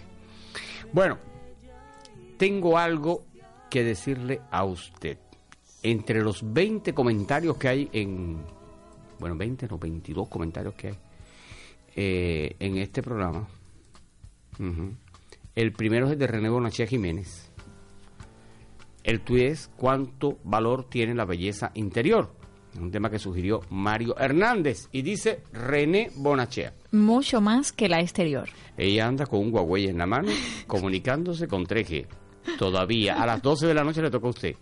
Bueno, 0.92 1.18
tengo 2.36 2.78
algo 2.78 3.24
que 3.70 3.82
decirle 3.82 4.40
a 4.50 4.64
usted. 4.64 5.18
Entre 5.82 6.22
los 6.22 6.52
20 6.52 6.94
comentarios 6.94 7.56
que 7.56 7.68
hay 7.68 7.88
en. 7.92 8.42
Bueno, 9.18 9.36
20, 9.36 9.68
no, 9.68 9.78
22 9.78 10.28
comentarios 10.28 10.74
que 10.74 10.88
hay 10.88 10.98
eh, 11.96 12.56
en 12.58 12.78
este 12.78 13.02
programa. 13.02 13.46
El 15.54 15.72
primero 15.72 16.06
es 16.06 16.12
el 16.12 16.18
de 16.18 16.26
René 16.26 16.48
Bonachea 16.48 16.86
Jiménez. 16.86 17.50
El 19.02 19.20
tuit 19.20 19.44
es 19.44 19.70
cuánto 19.76 20.38
valor 20.44 20.88
tiene 20.88 21.14
la 21.14 21.24
belleza 21.24 21.70
interior. 21.74 22.32
Un 22.80 22.90
tema 22.90 23.10
que 23.10 23.18
sugirió 23.18 23.60
Mario 23.70 24.16
Hernández. 24.18 24.88
Y 24.90 25.02
dice 25.02 25.42
René 25.52 26.10
Bonachea. 26.16 26.72
Mucho 26.90 27.40
más 27.40 27.72
que 27.72 27.88
la 27.88 28.00
exterior. 28.00 28.48
Ella 28.76 29.06
anda 29.06 29.26
con 29.26 29.40
un 29.40 29.54
Huawei 29.54 29.86
en 29.86 29.98
la 29.98 30.06
mano, 30.06 30.30
comunicándose 30.66 31.46
con 31.46 31.66
3G. 31.66 32.06
Todavía, 32.58 33.22
a 33.22 33.26
las 33.26 33.42
12 33.42 33.66
de 33.66 33.74
la 33.74 33.84
noche 33.84 34.02
le 34.02 34.10
toca 34.10 34.26
a 34.26 34.30
usted. 34.30 34.56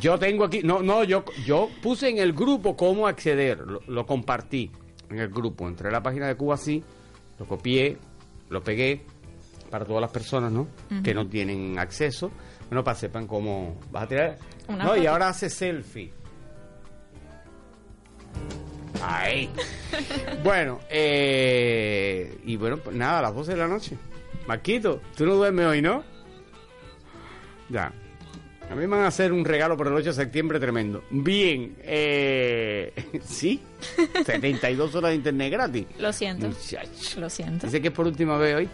Yo 0.00 0.18
tengo 0.18 0.44
aquí, 0.44 0.62
no, 0.62 0.82
no, 0.82 1.04
yo, 1.04 1.24
yo 1.44 1.68
puse 1.82 2.08
en 2.08 2.18
el 2.18 2.32
grupo 2.32 2.76
cómo 2.76 3.06
acceder, 3.06 3.58
lo, 3.58 3.80
lo 3.86 4.06
compartí 4.06 4.70
en 5.10 5.18
el 5.18 5.28
grupo. 5.28 5.68
Entré 5.68 5.88
a 5.88 5.92
la 5.92 6.02
página 6.02 6.26
de 6.26 6.36
Cuba 6.36 6.56
sí, 6.56 6.82
lo 7.38 7.46
copié, 7.46 7.98
lo 8.48 8.62
pegué 8.62 9.04
para 9.70 9.84
todas 9.84 10.00
las 10.00 10.10
personas, 10.10 10.52
¿no? 10.52 10.68
Que 11.02 11.14
no 11.14 11.26
tienen 11.28 11.78
acceso. 11.78 12.30
Bueno, 12.68 12.82
para 12.82 12.94
que 12.94 13.00
sepan 13.02 13.26
cómo 13.26 13.78
vas 13.90 14.04
a 14.04 14.08
tirar. 14.08 14.38
Una 14.68 14.84
no, 14.84 14.96
y 14.96 15.06
ahora 15.06 15.28
hace 15.28 15.50
selfie. 15.50 16.12
Ahí. 19.02 19.50
bueno, 20.42 20.80
eh, 20.88 22.38
y 22.44 22.56
bueno, 22.56 22.78
pues 22.78 22.96
nada, 22.96 23.18
a 23.18 23.22
las 23.22 23.34
12 23.34 23.52
de 23.52 23.58
la 23.58 23.68
noche. 23.68 23.96
Marquito, 24.46 25.00
tú 25.16 25.26
no 25.26 25.34
duermes 25.34 25.66
hoy, 25.66 25.82
¿no? 25.82 26.02
Ya. 27.68 27.92
A 28.68 28.74
mí 28.74 28.80
me 28.80 28.96
van 28.96 29.04
a 29.04 29.08
hacer 29.08 29.32
un 29.32 29.44
regalo 29.44 29.76
por 29.76 29.86
el 29.86 29.92
8 29.94 30.06
de 30.06 30.12
septiembre 30.12 30.58
tremendo. 30.58 31.04
Bien, 31.10 31.76
eh, 31.82 32.92
sí, 33.24 33.62
72 34.24 34.94
horas 34.96 35.10
de 35.10 35.16
internet 35.16 35.52
gratis. 35.52 35.86
Lo 35.98 36.12
siento. 36.12 36.48
Muchacho. 36.48 37.20
Lo 37.20 37.30
siento. 37.30 37.66
Dice 37.66 37.80
que 37.80 37.88
es 37.88 37.94
por 37.94 38.06
última 38.06 38.36
vez 38.38 38.56
hoy. 38.56 38.68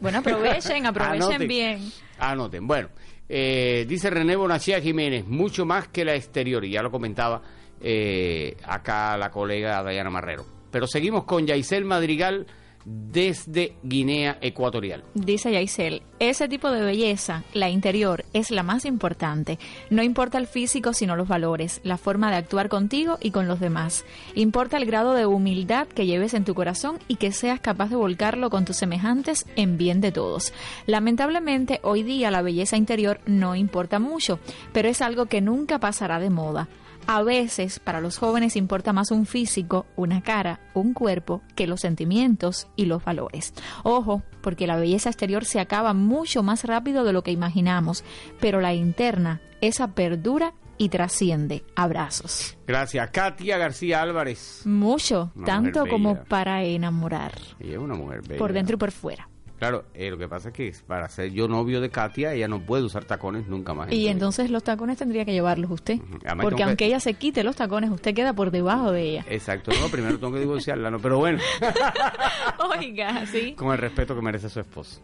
Bueno, 0.00 0.18
aprovechen, 0.18 0.86
aprovechen 0.86 1.22
Anoten. 1.22 1.48
bien. 1.48 1.92
Anoten. 2.18 2.66
Bueno, 2.66 2.88
eh, 3.28 3.84
dice 3.86 4.08
René 4.08 4.34
Bonachea 4.34 4.80
Jiménez, 4.80 5.26
mucho 5.26 5.66
más 5.66 5.88
que 5.88 6.04
la 6.04 6.14
exterior, 6.14 6.64
y 6.64 6.70
ya 6.70 6.82
lo 6.82 6.90
comentaba 6.90 7.42
eh, 7.80 8.56
acá 8.64 9.16
la 9.18 9.30
colega 9.30 9.82
Dayana 9.82 10.10
Marrero. 10.10 10.46
Pero 10.70 10.86
seguimos 10.86 11.24
con 11.24 11.46
Yaisel 11.46 11.84
Madrigal 11.84 12.46
desde 12.84 13.76
Guinea 13.82 14.38
Ecuatorial. 14.40 15.04
Dice 15.14 15.52
Yaisel, 15.52 16.02
ese 16.18 16.48
tipo 16.48 16.70
de 16.70 16.82
belleza, 16.82 17.44
la 17.52 17.70
interior, 17.70 18.24
es 18.32 18.50
la 18.50 18.62
más 18.62 18.84
importante. 18.84 19.58
No 19.90 20.02
importa 20.02 20.38
el 20.38 20.46
físico, 20.46 20.92
sino 20.92 21.16
los 21.16 21.28
valores, 21.28 21.80
la 21.82 21.96
forma 21.96 22.30
de 22.30 22.36
actuar 22.36 22.68
contigo 22.68 23.18
y 23.20 23.30
con 23.30 23.48
los 23.48 23.60
demás. 23.60 24.04
Importa 24.34 24.76
el 24.76 24.86
grado 24.86 25.14
de 25.14 25.26
humildad 25.26 25.86
que 25.88 26.06
lleves 26.06 26.34
en 26.34 26.44
tu 26.44 26.54
corazón 26.54 26.98
y 27.08 27.16
que 27.16 27.32
seas 27.32 27.60
capaz 27.60 27.90
de 27.90 27.96
volcarlo 27.96 28.50
con 28.50 28.64
tus 28.64 28.76
semejantes 28.76 29.46
en 29.56 29.78
bien 29.78 30.00
de 30.00 30.12
todos. 30.12 30.52
Lamentablemente, 30.86 31.80
hoy 31.82 32.02
día 32.02 32.30
la 32.30 32.42
belleza 32.42 32.76
interior 32.76 33.20
no 33.26 33.54
importa 33.54 33.98
mucho, 33.98 34.38
pero 34.72 34.88
es 34.88 35.02
algo 35.02 35.26
que 35.26 35.40
nunca 35.40 35.78
pasará 35.78 36.18
de 36.18 36.30
moda. 36.30 36.68
A 37.06 37.22
veces 37.22 37.80
para 37.80 38.00
los 38.00 38.16
jóvenes 38.18 38.56
importa 38.56 38.92
más 38.94 39.10
un 39.10 39.26
físico, 39.26 39.84
una 39.94 40.22
cara, 40.22 40.60
un 40.72 40.94
cuerpo, 40.94 41.42
que 41.54 41.66
los 41.66 41.80
sentimientos 41.82 42.66
y 42.76 42.86
los 42.86 43.04
valores. 43.04 43.52
Ojo, 43.82 44.22
porque 44.40 44.66
la 44.66 44.76
belleza 44.76 45.10
exterior 45.10 45.44
se 45.44 45.60
acaba 45.60 45.92
mucho 45.92 46.42
más 46.42 46.64
rápido 46.64 47.04
de 47.04 47.12
lo 47.12 47.22
que 47.22 47.30
imaginamos, 47.30 48.04
pero 48.40 48.60
la 48.60 48.72
interna, 48.72 49.40
esa 49.60 49.88
perdura 49.88 50.54
y 50.78 50.88
trasciende. 50.88 51.62
Abrazos. 51.76 52.56
Gracias. 52.66 53.10
Katia 53.10 53.58
García 53.58 54.00
Álvarez. 54.02 54.62
Mucho, 54.64 55.30
Una 55.36 55.44
tanto 55.46 55.86
como 55.86 56.24
para 56.24 56.64
enamorar, 56.64 57.32
Ella 57.60 57.72
es 57.74 57.78
una 57.78 57.94
mujer 57.94 58.22
bella. 58.22 58.38
por 58.38 58.52
dentro 58.52 58.74
y 58.76 58.78
por 58.78 58.90
fuera. 58.92 59.28
Claro, 59.58 59.84
eh, 59.94 60.10
lo 60.10 60.18
que 60.18 60.28
pasa 60.28 60.48
es 60.48 60.54
que 60.54 60.72
para 60.86 61.08
ser 61.08 61.30
yo 61.32 61.46
novio 61.48 61.80
de 61.80 61.88
Katia, 61.88 62.34
ella 62.34 62.48
no 62.48 62.60
puede 62.60 62.82
usar 62.82 63.04
tacones 63.04 63.46
nunca 63.46 63.72
más. 63.72 63.90
Y 63.92 64.08
entonces 64.08 64.50
los 64.50 64.62
tacones 64.64 64.98
tendría 64.98 65.24
que 65.24 65.32
llevarlos 65.32 65.70
usted, 65.70 65.98
porque 66.42 66.56
que- 66.56 66.62
aunque 66.64 66.86
ella 66.86 67.00
se 67.00 67.14
quite 67.14 67.44
los 67.44 67.56
tacones, 67.56 67.90
usted 67.90 68.14
queda 68.14 68.32
por 68.32 68.50
debajo 68.50 68.90
de 68.92 69.02
ella. 69.10 69.24
Exacto, 69.30 69.70
no, 69.80 69.88
primero 69.88 70.18
tengo 70.18 70.32
que 70.32 70.40
divorciarla, 70.40 70.90
no, 70.90 70.98
pero 70.98 71.18
bueno. 71.18 71.38
Oiga, 72.78 73.26
sí. 73.26 73.52
con 73.54 73.72
el 73.72 73.78
respeto 73.78 74.14
que 74.14 74.22
merece 74.22 74.48
su 74.48 74.60
esposo, 74.60 75.00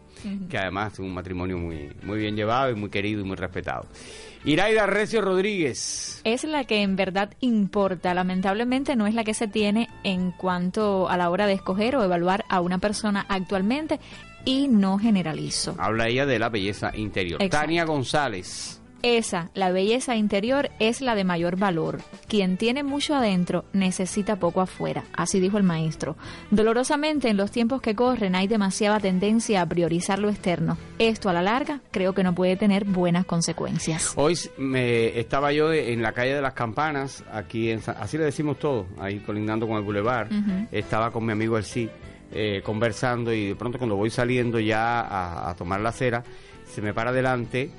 que 0.49 0.57
además 0.57 0.93
es 0.93 0.99
un 0.99 1.13
matrimonio 1.13 1.57
muy, 1.57 1.89
muy 2.03 2.19
bien 2.19 2.35
llevado 2.35 2.71
y 2.71 2.75
muy 2.75 2.89
querido 2.89 3.21
y 3.21 3.23
muy 3.23 3.35
respetado. 3.35 3.87
Iraida 4.43 4.87
Recio 4.87 5.21
Rodríguez. 5.21 6.19
es 6.23 6.43
la 6.45 6.63
que 6.63 6.81
en 6.81 6.95
verdad 6.95 7.31
importa. 7.41 8.13
Lamentablemente 8.15 8.95
no 8.95 9.05
es 9.05 9.13
la 9.13 9.23
que 9.23 9.33
se 9.35 9.47
tiene 9.47 9.87
en 10.03 10.31
cuanto 10.31 11.07
a 11.09 11.17
la 11.17 11.29
hora 11.29 11.45
de 11.45 11.53
escoger 11.53 11.95
o 11.95 12.03
evaluar 12.03 12.43
a 12.49 12.59
una 12.61 12.79
persona 12.79 13.23
actualmente 13.29 13.99
y 14.45 14.67
no 14.67 14.97
generalizo. 14.97 15.75
Habla 15.77 16.07
ella 16.07 16.25
de 16.25 16.39
la 16.39 16.49
belleza 16.49 16.95
interior. 16.95 17.41
Exacto. 17.41 17.65
Tania 17.65 17.85
González. 17.85 18.81
Esa, 19.03 19.49
la 19.55 19.71
belleza 19.71 20.15
interior, 20.15 20.69
es 20.79 21.01
la 21.01 21.15
de 21.15 21.23
mayor 21.23 21.57
valor. 21.57 21.99
Quien 22.27 22.57
tiene 22.57 22.83
mucho 22.83 23.15
adentro 23.15 23.65
necesita 23.73 24.35
poco 24.35 24.61
afuera, 24.61 25.05
así 25.13 25.39
dijo 25.39 25.57
el 25.57 25.63
maestro. 25.63 26.15
Dolorosamente, 26.51 27.29
en 27.29 27.37
los 27.37 27.51
tiempos 27.51 27.81
que 27.81 27.95
corren 27.95 28.35
hay 28.35 28.47
demasiada 28.47 28.99
tendencia 28.99 29.61
a 29.61 29.65
priorizar 29.65 30.19
lo 30.19 30.29
externo. 30.29 30.77
Esto 30.99 31.29
a 31.29 31.33
la 31.33 31.41
larga 31.41 31.81
creo 31.89 32.13
que 32.13 32.23
no 32.23 32.35
puede 32.35 32.57
tener 32.57 32.85
buenas 32.85 33.25
consecuencias. 33.25 34.13
Hoy 34.15 34.37
me, 34.57 35.19
estaba 35.19 35.51
yo 35.51 35.73
en 35.73 36.01
la 36.03 36.11
calle 36.11 36.35
de 36.35 36.41
las 36.41 36.53
Campanas, 36.53 37.23
aquí 37.31 37.71
en 37.71 37.81
así 37.97 38.17
le 38.17 38.25
decimos 38.25 38.59
todo, 38.59 38.85
ahí 38.99 39.19
colindando 39.19 39.67
con 39.67 39.77
el 39.77 39.83
bulevar. 39.83 40.27
Ujú. 40.27 40.67
Estaba 40.71 41.11
con 41.11 41.25
mi 41.25 41.31
amigo 41.31 41.57
El 41.57 41.63
Sí, 41.63 41.89
eh, 42.31 42.61
conversando 42.63 43.33
y 43.33 43.49
de 43.49 43.55
pronto 43.55 43.77
cuando 43.77 43.95
voy 43.95 44.09
saliendo 44.09 44.59
ya 44.59 45.01
a, 45.01 45.49
a 45.49 45.55
tomar 45.55 45.81
la 45.81 45.89
acera, 45.89 46.23
se 46.65 46.81
me 46.81 46.93
para 46.93 47.09
adelante 47.11 47.71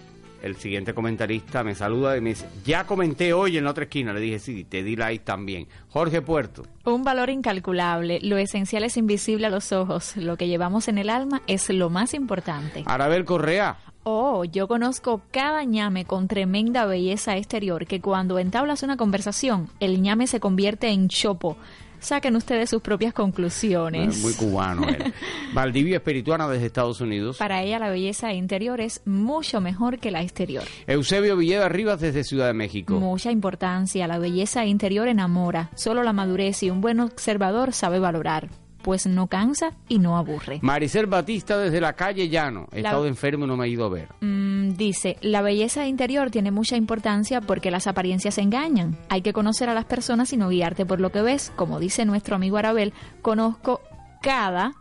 el 0.42 0.56
siguiente 0.56 0.92
comentarista, 0.92 1.62
me 1.62 1.74
saluda 1.74 2.16
y 2.16 2.20
me 2.20 2.30
dice, 2.30 2.48
ya 2.64 2.84
comenté 2.84 3.32
hoy 3.32 3.56
en 3.56 3.64
la 3.64 3.70
otra 3.70 3.84
esquina. 3.84 4.12
Le 4.12 4.20
dije, 4.20 4.38
sí, 4.40 4.64
te 4.64 4.82
di 4.82 4.96
like 4.96 5.24
también. 5.24 5.68
Jorge 5.88 6.20
Puerto. 6.20 6.66
Un 6.84 7.04
valor 7.04 7.30
incalculable, 7.30 8.18
lo 8.22 8.36
esencial 8.36 8.82
es 8.82 8.96
invisible 8.96 9.46
a 9.46 9.50
los 9.50 9.72
ojos, 9.72 10.16
lo 10.16 10.36
que 10.36 10.48
llevamos 10.48 10.88
en 10.88 10.98
el 10.98 11.10
alma 11.10 11.42
es 11.46 11.70
lo 11.70 11.90
más 11.90 12.12
importante. 12.12 12.82
Arabel 12.86 13.24
Correa. 13.24 13.78
Oh, 14.04 14.44
yo 14.44 14.66
conozco 14.66 15.22
cada 15.30 15.62
ñame 15.62 16.04
con 16.04 16.26
tremenda 16.26 16.86
belleza 16.86 17.36
exterior 17.36 17.86
que 17.86 18.00
cuando 18.00 18.40
entablas 18.40 18.82
una 18.82 18.96
conversación, 18.96 19.68
el 19.78 20.02
ñame 20.02 20.26
se 20.26 20.40
convierte 20.40 20.88
en 20.88 21.08
chopo. 21.08 21.56
Saquen 22.02 22.34
ustedes 22.34 22.68
sus 22.68 22.82
propias 22.82 23.14
conclusiones. 23.14 24.20
Muy 24.22 24.32
cubano 24.34 24.88
él. 24.88 25.14
Valdivia 25.54 25.98
Espirituana 25.98 26.48
desde 26.48 26.66
Estados 26.66 27.00
Unidos. 27.00 27.38
Para 27.38 27.62
ella 27.62 27.78
la 27.78 27.90
belleza 27.90 28.32
interior 28.32 28.80
es 28.80 29.02
mucho 29.04 29.60
mejor 29.60 30.00
que 30.00 30.10
la 30.10 30.20
exterior. 30.20 30.64
Eusebio 30.88 31.36
Villeda 31.36 31.68
Rivas 31.68 32.00
desde 32.00 32.24
Ciudad 32.24 32.48
de 32.48 32.54
México. 32.54 32.98
Mucha 32.98 33.30
importancia, 33.30 34.08
la 34.08 34.18
belleza 34.18 34.66
interior 34.66 35.06
enamora. 35.06 35.70
Solo 35.76 36.02
la 36.02 36.12
madurez 36.12 36.64
y 36.64 36.70
un 36.70 36.80
buen 36.80 36.98
observador 36.98 37.72
sabe 37.72 38.00
valorar. 38.00 38.50
Pues 38.82 39.06
no 39.06 39.26
cansa 39.26 39.72
y 39.88 39.98
no 39.98 40.16
aburre. 40.16 40.58
Maricel 40.62 41.06
Batista 41.06 41.56
desde 41.58 41.80
la 41.80 41.92
calle 41.94 42.28
Llano. 42.28 42.66
He 42.72 42.82
La- 42.82 42.90
estado 42.90 43.06
enfermo 43.06 43.44
y 43.44 43.48
no 43.48 43.56
me 43.56 43.66
he 43.66 43.70
ido 43.70 43.84
a 43.84 43.88
ver. 43.88 44.08
Mm, 44.20 44.74
dice, 44.76 45.16
la 45.20 45.42
belleza 45.42 45.86
interior 45.86 46.30
tiene 46.30 46.50
mucha 46.50 46.76
importancia 46.76 47.40
porque 47.40 47.70
las 47.70 47.86
apariencias 47.86 48.38
engañan. 48.38 48.96
Hay 49.08 49.22
que 49.22 49.32
conocer 49.32 49.68
a 49.68 49.74
las 49.74 49.84
personas 49.84 50.32
y 50.32 50.36
no 50.36 50.48
guiarte 50.48 50.84
por 50.86 51.00
lo 51.00 51.10
que 51.12 51.22
ves. 51.22 51.52
Como 51.56 51.78
dice 51.80 52.04
nuestro 52.04 52.36
amigo 52.36 52.56
Arabel, 52.58 52.92
conozco 53.22 53.80
cada 54.20 54.72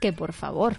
que 0.00 0.12
por 0.12 0.32
favor. 0.32 0.76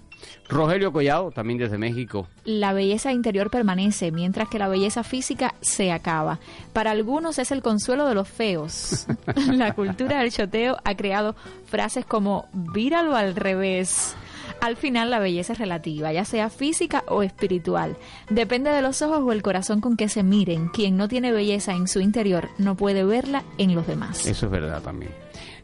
Rogelio 0.50 0.92
Collado, 0.92 1.32
también 1.32 1.60
desde 1.60 1.78
México. 1.78 2.28
La 2.44 2.74
belleza 2.74 3.14
interior 3.14 3.50
permanece, 3.50 4.12
mientras 4.12 4.50
que 4.50 4.60
la 4.60 4.68
belleza 4.68 5.04
física 5.04 5.56
se 5.62 5.92
acaba. 5.92 6.40
Para 6.74 6.92
algunos 6.92 7.40
es 7.40 7.52
el 7.52 7.62
consuelo 7.62 8.08
de 8.08 8.16
los 8.16 8.28
feos. 8.28 9.08
la 9.52 9.74
cultura 9.74 10.20
del 10.20 10.32
choteo 10.32 10.78
ha 10.84 10.96
creado 10.96 11.36
frases 11.66 12.06
como 12.06 12.48
víralo 12.54 13.16
al 13.16 13.36
revés. 13.36 14.16
Al 14.62 14.76
final 14.76 15.10
la 15.10 15.20
belleza 15.20 15.54
es 15.54 15.60
relativa, 15.60 16.12
ya 16.12 16.26
sea 16.26 16.50
física 16.50 17.04
o 17.08 17.24
espiritual. 17.24 17.96
Depende 18.30 18.72
de 18.72 18.82
los 18.82 19.02
ojos 19.02 19.22
o 19.24 19.32
el 19.32 19.42
corazón 19.42 19.80
con 19.80 19.96
que 19.96 20.10
se 20.10 20.24
miren. 20.24 20.68
Quien 20.68 20.98
no 20.98 21.08
tiene 21.08 21.32
belleza 21.32 21.74
en 21.74 21.88
su 21.88 22.02
interior 22.02 22.50
no 22.58 22.76
puede 22.76 23.06
verla 23.06 23.44
en 23.58 23.74
los 23.74 23.88
demás. 23.88 24.26
Eso 24.26 24.48
es 24.48 24.52
verdad 24.52 24.82
también. 24.82 25.12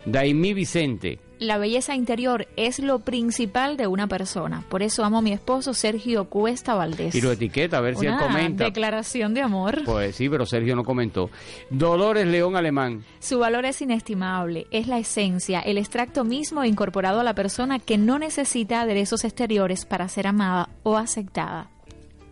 Daimí 0.06 0.54
Vicente. 0.54 1.20
La 1.40 1.58
belleza 1.58 1.96
interior 1.96 2.48
es 2.56 2.80
lo 2.80 3.00
principal 3.00 3.76
de 3.76 3.88
una 3.88 4.08
persona. 4.08 4.64
Por 4.70 4.82
eso 4.84 5.04
amo 5.04 5.18
a 5.18 5.22
mi 5.22 5.34
esposo 5.34 5.74
Sergio 5.74 6.26
Cuesta 6.30 6.76
Valdés. 6.76 7.14
Y 7.14 7.22
lo 7.22 7.32
etiqueta, 7.32 7.78
a 7.78 7.82
ver 7.82 7.98
si 7.98 8.06
él 8.06 8.16
comenta. 8.18 8.64
declaración 8.64 9.34
de 9.34 9.42
amor. 9.42 9.84
Pues 9.84 10.16
sí, 10.16 10.30
pero 10.30 10.46
Sergio 10.46 10.76
no 10.78 10.86
comentó. 10.86 11.30
Dolores 11.70 12.26
León 12.26 12.56
Alemán. 12.56 13.04
Su 13.20 13.40
valor 13.40 13.66
es 13.66 13.82
inestimable, 13.82 14.68
es 14.72 14.88
la 14.88 14.98
esencia, 14.98 15.60
el 15.60 15.78
extracto 15.78 16.24
mismo 16.24 16.64
incorporado 16.64 17.20
a 17.20 17.24
la 17.24 17.36
persona 17.36 17.80
que 17.80 17.98
no 17.98 18.18
necesita 18.18 18.82
aderezos 18.82 19.26
exteriores 19.26 19.86
para 19.86 20.08
ser 20.08 20.28
amada 20.28 20.70
o 20.84 20.98
aceptada. 20.98 21.70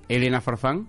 Elena 0.08 0.39
Farfán. 0.39 0.88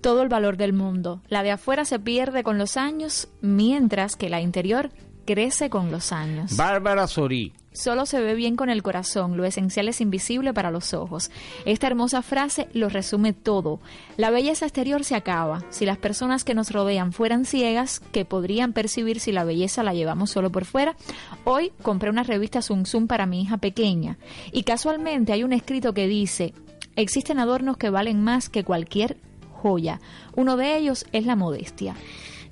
Todo 0.00 0.22
el 0.22 0.28
valor 0.28 0.56
del 0.56 0.72
mundo. 0.72 1.20
La 1.28 1.42
de 1.42 1.52
afuera 1.52 1.84
se 1.84 1.98
pierde 1.98 2.42
con 2.42 2.58
los 2.58 2.76
años, 2.76 3.28
mientras 3.40 4.16
que 4.16 4.30
la 4.30 4.40
interior 4.40 4.90
crece 5.24 5.70
con 5.70 5.90
los 5.90 6.12
años. 6.12 6.56
Bárbara 6.56 7.06
Sorí. 7.06 7.52
Solo 7.72 8.04
se 8.04 8.20
ve 8.20 8.34
bien 8.34 8.54
con 8.54 8.68
el 8.68 8.82
corazón, 8.82 9.38
lo 9.38 9.46
esencial 9.46 9.88
es 9.88 10.02
invisible 10.02 10.52
para 10.52 10.70
los 10.70 10.92
ojos. 10.92 11.30
Esta 11.64 11.86
hermosa 11.86 12.20
frase 12.20 12.68
lo 12.74 12.90
resume 12.90 13.32
todo. 13.32 13.80
La 14.18 14.28
belleza 14.28 14.66
exterior 14.66 15.04
se 15.04 15.14
acaba. 15.14 15.64
Si 15.70 15.86
las 15.86 15.96
personas 15.96 16.44
que 16.44 16.54
nos 16.54 16.70
rodean 16.70 17.14
fueran 17.14 17.46
ciegas, 17.46 18.00
que 18.12 18.26
podrían 18.26 18.74
percibir 18.74 19.20
si 19.20 19.32
la 19.32 19.44
belleza 19.44 19.82
la 19.82 19.94
llevamos 19.94 20.30
solo 20.30 20.52
por 20.52 20.66
fuera, 20.66 20.96
hoy 21.44 21.72
compré 21.80 22.10
una 22.10 22.24
revista 22.24 22.60
Zum 22.60 22.84
Zum 22.84 23.06
para 23.06 23.24
mi 23.24 23.40
hija 23.40 23.56
pequeña 23.56 24.18
y 24.52 24.64
casualmente 24.64 25.32
hay 25.32 25.42
un 25.42 25.54
escrito 25.54 25.94
que 25.94 26.06
dice, 26.06 26.52
existen 26.94 27.38
adornos 27.38 27.78
que 27.78 27.88
valen 27.88 28.22
más 28.22 28.50
que 28.50 28.64
cualquier 28.64 29.16
joya. 29.50 29.98
Uno 30.36 30.58
de 30.58 30.76
ellos 30.76 31.06
es 31.12 31.24
la 31.24 31.36
modestia. 31.36 31.94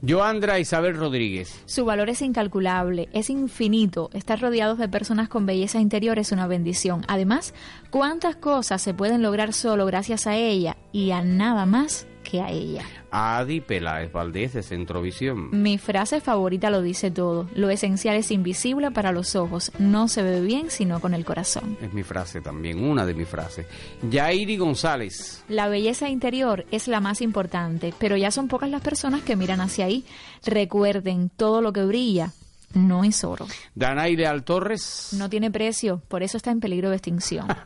Joandra 0.07 0.59
Isabel 0.59 0.97
Rodríguez. 0.97 1.63
Su 1.67 1.85
valor 1.85 2.09
es 2.09 2.23
incalculable, 2.23 3.09
es 3.13 3.29
infinito. 3.29 4.11
Estar 4.15 4.41
rodeados 4.41 4.79
de 4.79 4.89
personas 4.89 5.29
con 5.29 5.47
belleza 5.47 5.81
interior 5.81 6.19
es 6.19 6.33
una 6.33 6.47
bendición. 6.47 7.05
Además, 7.09 7.55
¿cuántas 7.91 8.37
cosas 8.37 8.81
se 8.81 8.95
pueden 8.95 9.23
lograr 9.23 9.53
solo 9.53 9.87
gracias 9.87 10.27
a 10.27 10.37
ella 10.37 10.77
y 10.93 11.11
a 11.11 11.23
nada 11.23 11.67
más 11.67 12.07
que 12.31 12.41
a 12.41 12.51
ella? 12.51 12.85
Adi 13.11 13.61
Peláez 13.61 14.13
Valdés 14.13 14.55
de 14.55 14.63
Centrovisión. 14.63 15.49
Mi 15.51 15.79
frase 15.79 16.21
favorita 16.21 16.71
lo 16.71 16.83
dice 16.83 17.11
todo. 17.11 17.49
Lo 17.55 17.71
esencial 17.71 18.17
es 18.17 18.31
invisible 18.31 18.91
para 18.91 19.13
los 19.13 19.35
ojos. 19.35 19.73
No 19.79 20.09
se 20.09 20.23
ve 20.23 20.41
bien 20.41 20.71
sino 20.71 21.01
con 21.01 21.15
el 21.15 21.25
corazón. 21.25 21.77
Es 21.83 21.93
mi 21.93 22.03
frase 22.03 22.41
también, 22.41 22.83
una 22.83 23.05
de 23.05 23.15
mis 23.15 23.29
frases. 23.29 23.67
Yairi 24.09 24.57
González. 24.57 25.45
La 25.49 25.69
belleza 25.69 26.09
interior 26.09 26.67
es 26.71 26.87
la 26.89 27.01
más 27.01 27.21
importante, 27.21 27.93
pero 27.99 28.17
ya 28.17 28.31
son 28.31 28.49
pocas 28.49 28.71
las 28.71 28.83
personas 28.83 29.23
que 29.23 29.37
miran 29.37 29.61
hacia 29.61 29.87
ahí. 29.87 30.05
Recuerden, 30.45 31.31
todo 31.37 31.61
lo 31.63 31.73
que 31.73 31.85
brilla 31.85 32.33
no 32.75 33.05
es 33.05 33.25
oro. 33.25 33.47
Danay 33.75 34.17
Leal 34.17 34.45
Torres. 34.45 35.15
No 35.17 35.29
tiene 35.29 35.51
precio, 35.51 36.03
por 36.09 36.23
eso 36.23 36.37
está 36.37 36.51
en 36.51 36.61
peligro 36.61 36.91
de 36.91 36.97
extinción. 36.97 37.47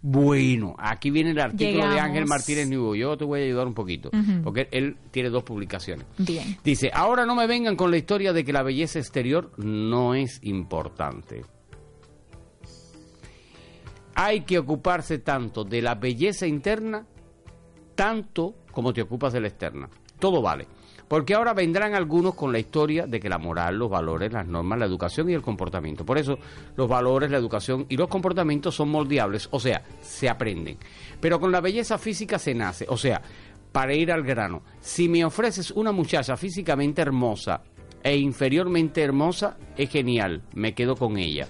Bueno, 0.00 0.74
aquí 0.78 1.10
viene 1.10 1.32
el 1.32 1.40
artículo 1.40 1.88
de. 1.90 2.00
Ángel 2.00 2.26
Martínez 2.26 2.68
Nuevo. 2.68 2.94
Yo 2.94 3.16
te 3.18 3.24
voy 3.24 3.40
a 3.40 3.44
ayudar 3.44 3.66
un 3.66 3.74
poquito, 3.74 4.10
porque 4.42 4.68
él 4.70 4.96
tiene 5.10 5.28
dos 5.28 5.42
publicaciones. 5.42 6.06
Bien. 6.16 6.56
Dice, 6.64 6.90
ahora 6.92 7.26
no 7.26 7.34
me 7.34 7.46
vengan 7.46 7.76
con 7.76 7.90
la 7.90 7.98
historia 7.98 8.32
de 8.32 8.44
que 8.44 8.52
la 8.52 8.62
belleza 8.62 8.98
exterior 8.98 9.52
no 9.58 10.14
es 10.14 10.40
importante. 10.42 11.44
Hay 14.14 14.42
que 14.42 14.58
ocuparse 14.58 15.18
tanto 15.18 15.64
de 15.64 15.82
la 15.82 15.96
belleza 15.96 16.46
interna, 16.46 17.06
tanto 17.94 18.54
como 18.70 18.92
te 18.92 19.02
ocupas 19.02 19.32
de 19.32 19.40
la 19.40 19.48
externa. 19.48 19.88
Todo 20.18 20.40
vale. 20.40 20.66
Porque 21.08 21.34
ahora 21.34 21.52
vendrán 21.52 21.94
algunos 21.94 22.34
con 22.34 22.52
la 22.52 22.58
historia 22.58 23.06
de 23.06 23.20
que 23.20 23.28
la 23.28 23.38
moral, 23.38 23.76
los 23.76 23.90
valores, 23.90 24.32
las 24.32 24.46
normas, 24.46 24.78
la 24.78 24.86
educación 24.86 25.28
y 25.30 25.34
el 25.34 25.42
comportamiento. 25.42 26.04
Por 26.04 26.18
eso 26.18 26.38
los 26.76 26.88
valores, 26.88 27.30
la 27.30 27.38
educación 27.38 27.86
y 27.88 27.96
los 27.96 28.08
comportamientos 28.08 28.74
son 28.74 28.88
moldeables, 28.88 29.48
o 29.50 29.60
sea, 29.60 29.82
se 30.00 30.28
aprenden. 30.28 30.78
Pero 31.20 31.38
con 31.38 31.52
la 31.52 31.60
belleza 31.60 31.98
física 31.98 32.38
se 32.38 32.54
nace, 32.54 32.86
o 32.88 32.96
sea, 32.96 33.22
para 33.72 33.94
ir 33.94 34.12
al 34.12 34.22
grano, 34.22 34.62
si 34.80 35.08
me 35.08 35.24
ofreces 35.24 35.70
una 35.72 35.92
muchacha 35.92 36.36
físicamente 36.36 37.02
hermosa 37.02 37.62
e 38.02 38.16
inferiormente 38.16 39.02
hermosa, 39.02 39.56
es 39.76 39.90
genial, 39.90 40.42
me 40.54 40.74
quedo 40.74 40.94
con 40.94 41.18
ella. 41.18 41.48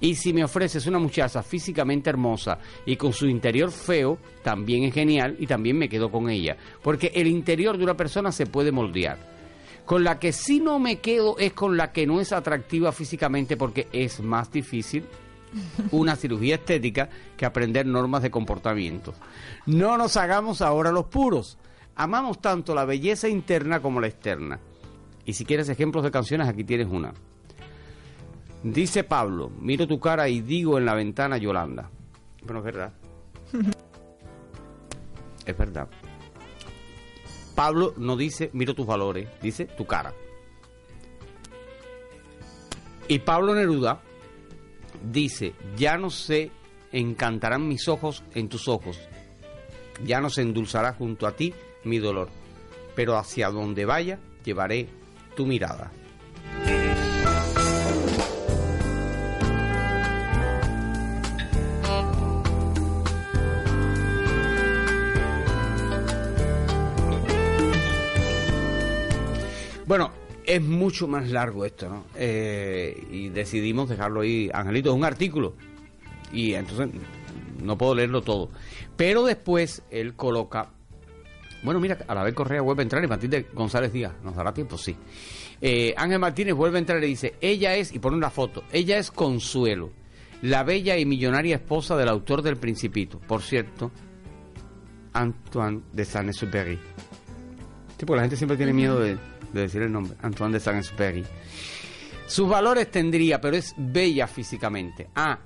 Y 0.00 0.14
si 0.14 0.32
me 0.32 0.44
ofreces 0.44 0.86
una 0.86 0.98
muchacha 0.98 1.42
físicamente 1.42 2.08
hermosa 2.08 2.58
y 2.86 2.96
con 2.96 3.12
su 3.12 3.26
interior 3.26 3.70
feo, 3.70 4.18
también 4.42 4.84
es 4.84 4.94
genial 4.94 5.36
y 5.38 5.46
también 5.46 5.76
me 5.76 5.88
quedo 5.88 6.10
con 6.10 6.30
ella. 6.30 6.56
Porque 6.82 7.12
el 7.14 7.26
interior 7.26 7.76
de 7.76 7.84
una 7.84 7.96
persona 7.96 8.32
se 8.32 8.46
puede 8.46 8.72
moldear. 8.72 9.18
Con 9.84 10.04
la 10.04 10.18
que 10.18 10.32
sí 10.32 10.60
no 10.60 10.78
me 10.78 11.00
quedo 11.00 11.36
es 11.38 11.52
con 11.52 11.76
la 11.76 11.92
que 11.92 12.06
no 12.06 12.20
es 12.20 12.32
atractiva 12.32 12.92
físicamente 12.92 13.56
porque 13.56 13.88
es 13.92 14.20
más 14.20 14.50
difícil 14.50 15.04
una 15.90 16.16
cirugía 16.16 16.54
estética 16.56 17.08
que 17.36 17.44
aprender 17.44 17.86
normas 17.86 18.22
de 18.22 18.30
comportamiento. 18.30 19.14
No 19.66 19.98
nos 19.98 20.16
hagamos 20.16 20.62
ahora 20.62 20.92
los 20.92 21.06
puros. 21.06 21.58
Amamos 21.96 22.40
tanto 22.40 22.74
la 22.74 22.84
belleza 22.84 23.28
interna 23.28 23.80
como 23.80 24.00
la 24.00 24.06
externa. 24.06 24.60
Y 25.24 25.34
si 25.34 25.44
quieres 25.44 25.68
ejemplos 25.68 26.04
de 26.04 26.10
canciones, 26.10 26.48
aquí 26.48 26.64
tienes 26.64 26.86
una. 26.88 27.12
Dice 28.62 29.04
Pablo, 29.04 29.50
miro 29.58 29.86
tu 29.86 29.98
cara 29.98 30.28
y 30.28 30.42
digo 30.42 30.76
en 30.76 30.84
la 30.84 30.94
ventana 30.94 31.38
Yolanda. 31.38 31.90
Bueno, 32.42 32.58
es 32.58 32.64
verdad. 32.64 32.92
es 35.46 35.56
verdad. 35.56 35.88
Pablo 37.54 37.94
no 37.96 38.16
dice 38.16 38.50
miro 38.52 38.74
tus 38.74 38.86
valores, 38.86 39.28
dice 39.42 39.66
tu 39.66 39.86
cara. 39.86 40.12
Y 43.08 43.18
Pablo 43.18 43.54
Neruda 43.54 44.00
dice, 45.10 45.54
ya 45.76 45.96
no 45.98 46.10
se 46.10 46.50
encantarán 46.92 47.66
mis 47.66 47.88
ojos 47.88 48.22
en 48.34 48.48
tus 48.48 48.68
ojos, 48.68 49.00
ya 50.04 50.20
no 50.20 50.30
se 50.30 50.42
endulzará 50.42 50.92
junto 50.92 51.26
a 51.26 51.32
ti 51.32 51.52
mi 51.84 51.98
dolor, 51.98 52.28
pero 52.94 53.16
hacia 53.16 53.50
donde 53.50 53.84
vaya 53.84 54.18
llevaré 54.44 54.88
tu 55.34 55.46
mirada. 55.46 55.90
Es 70.54 70.62
mucho 70.62 71.06
más 71.06 71.30
largo 71.30 71.64
esto, 71.64 71.88
¿no? 71.88 72.04
Eh, 72.16 73.06
y 73.10 73.28
decidimos 73.28 73.88
dejarlo 73.88 74.22
ahí. 74.22 74.50
Angelito, 74.52 74.90
es 74.90 74.96
un 74.96 75.04
artículo. 75.04 75.54
Y 76.32 76.54
entonces 76.54 76.88
no 77.62 77.78
puedo 77.78 77.94
leerlo 77.94 78.22
todo. 78.22 78.50
Pero 78.96 79.24
después 79.24 79.82
él 79.90 80.14
coloca. 80.14 80.70
Bueno, 81.62 81.78
mira, 81.78 81.98
a 82.06 82.14
la 82.14 82.24
vez 82.24 82.34
Correa 82.34 82.62
vuelve 82.62 82.82
a 82.82 82.84
entrar 82.84 83.04
y 83.04 83.06
Matilde 83.06 83.46
González 83.52 83.92
Díaz. 83.92 84.12
¿Nos 84.24 84.34
dará 84.34 84.52
tiempo? 84.52 84.76
Sí. 84.76 84.96
Eh, 85.60 85.94
Ángel 85.96 86.18
Martínez 86.18 86.54
vuelve 86.54 86.78
a 86.78 86.80
entrar 86.80 87.02
y 87.04 87.06
dice: 87.06 87.34
Ella 87.40 87.76
es, 87.76 87.94
y 87.94 87.98
pone 87.98 88.16
una 88.16 88.30
foto, 88.30 88.64
ella 88.72 88.98
es 88.98 89.10
Consuelo, 89.10 89.90
la 90.42 90.64
bella 90.64 90.96
y 90.96 91.04
millonaria 91.04 91.56
esposa 91.56 91.96
del 91.96 92.08
autor 92.08 92.42
del 92.42 92.56
Principito. 92.56 93.20
Por 93.20 93.42
cierto, 93.42 93.92
Antoine 95.12 95.82
de 95.92 96.04
Saint-Exupéry. 96.04 96.78
Sí, 98.00 98.06
porque 98.06 98.16
la 98.16 98.22
gente 98.22 98.36
siempre 98.36 98.56
tiene 98.56 98.72
miedo 98.72 98.98
de, 98.98 99.18
de 99.52 99.60
decir 99.60 99.82
el 99.82 99.92
nombre. 99.92 100.16
Antoine 100.22 100.54
de 100.54 100.60
Saint-Exupéry. 100.60 101.22
Sus 102.26 102.48
valores 102.48 102.90
tendría, 102.90 103.42
pero 103.42 103.58
es 103.58 103.74
bella 103.76 104.26
físicamente. 104.26 105.10
Ah, 105.14 105.38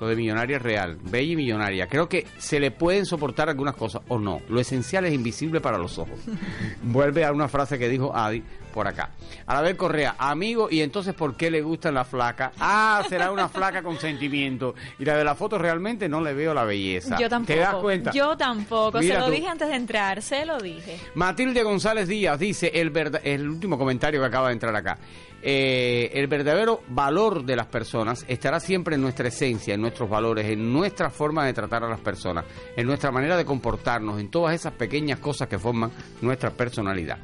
lo 0.00 0.08
de 0.08 0.16
millonaria 0.16 0.56
es 0.56 0.62
real. 0.62 0.96
Bella 1.02 1.32
y 1.34 1.36
millonaria. 1.36 1.86
Creo 1.86 2.08
que 2.08 2.26
se 2.38 2.60
le 2.60 2.70
pueden 2.70 3.04
soportar 3.04 3.50
algunas 3.50 3.76
cosas 3.76 4.00
o 4.08 4.18
no. 4.18 4.40
Lo 4.48 4.58
esencial 4.58 5.04
es 5.04 5.12
invisible 5.12 5.60
para 5.60 5.76
los 5.76 5.98
ojos. 5.98 6.18
Vuelve 6.82 7.26
a 7.26 7.32
una 7.32 7.46
frase 7.46 7.78
que 7.78 7.90
dijo 7.90 8.16
Adi, 8.16 8.42
por 8.76 8.86
acá. 8.86 9.08
Anabel 9.46 9.74
Correa, 9.74 10.16
amigo, 10.18 10.68
¿y 10.70 10.82
entonces 10.82 11.14
por 11.14 11.34
qué 11.34 11.50
le 11.50 11.62
gustan 11.62 11.94
las 11.94 12.06
flacas? 12.06 12.52
Ah, 12.60 13.02
será 13.08 13.30
una 13.30 13.48
flaca 13.48 13.82
con 13.82 13.98
sentimiento. 13.98 14.74
Y 14.98 15.06
la 15.06 15.16
de 15.16 15.24
la 15.24 15.34
foto 15.34 15.56
realmente 15.56 16.10
no 16.10 16.20
le 16.20 16.34
veo 16.34 16.52
la 16.52 16.64
belleza. 16.64 17.16
Yo 17.18 17.26
tampoco. 17.26 17.54
¿Te 17.54 17.58
das 17.58 17.74
cuenta? 17.76 18.10
Yo 18.10 18.36
tampoco. 18.36 18.98
Mira 18.98 19.14
se 19.14 19.20
lo 19.20 19.26
tú. 19.28 19.32
dije 19.32 19.48
antes 19.48 19.68
de 19.68 19.76
entrar, 19.76 20.20
se 20.20 20.44
lo 20.44 20.58
dije. 20.58 21.00
Matilde 21.14 21.62
González 21.62 22.06
Díaz 22.06 22.38
dice, 22.38 22.70
el, 22.74 22.92
el 23.24 23.48
último 23.48 23.78
comentario 23.78 24.20
que 24.20 24.26
acaba 24.26 24.48
de 24.48 24.52
entrar 24.52 24.76
acá, 24.76 24.98
eh, 25.42 26.10
el 26.12 26.26
verdadero 26.26 26.82
valor 26.88 27.46
de 27.46 27.56
las 27.56 27.68
personas 27.68 28.26
estará 28.28 28.60
siempre 28.60 28.96
en 28.96 29.00
nuestra 29.00 29.28
esencia, 29.28 29.72
en 29.72 29.80
nuestros 29.80 30.10
valores, 30.10 30.44
en 30.44 30.70
nuestra 30.70 31.08
forma 31.08 31.46
de 31.46 31.54
tratar 31.54 31.82
a 31.82 31.88
las 31.88 32.00
personas, 32.00 32.44
en 32.76 32.86
nuestra 32.86 33.10
manera 33.10 33.38
de 33.38 33.46
comportarnos, 33.46 34.20
en 34.20 34.30
todas 34.30 34.54
esas 34.54 34.74
pequeñas 34.74 35.18
cosas 35.18 35.48
que 35.48 35.58
forman 35.58 35.90
nuestra 36.20 36.50
personalidad. 36.50 37.18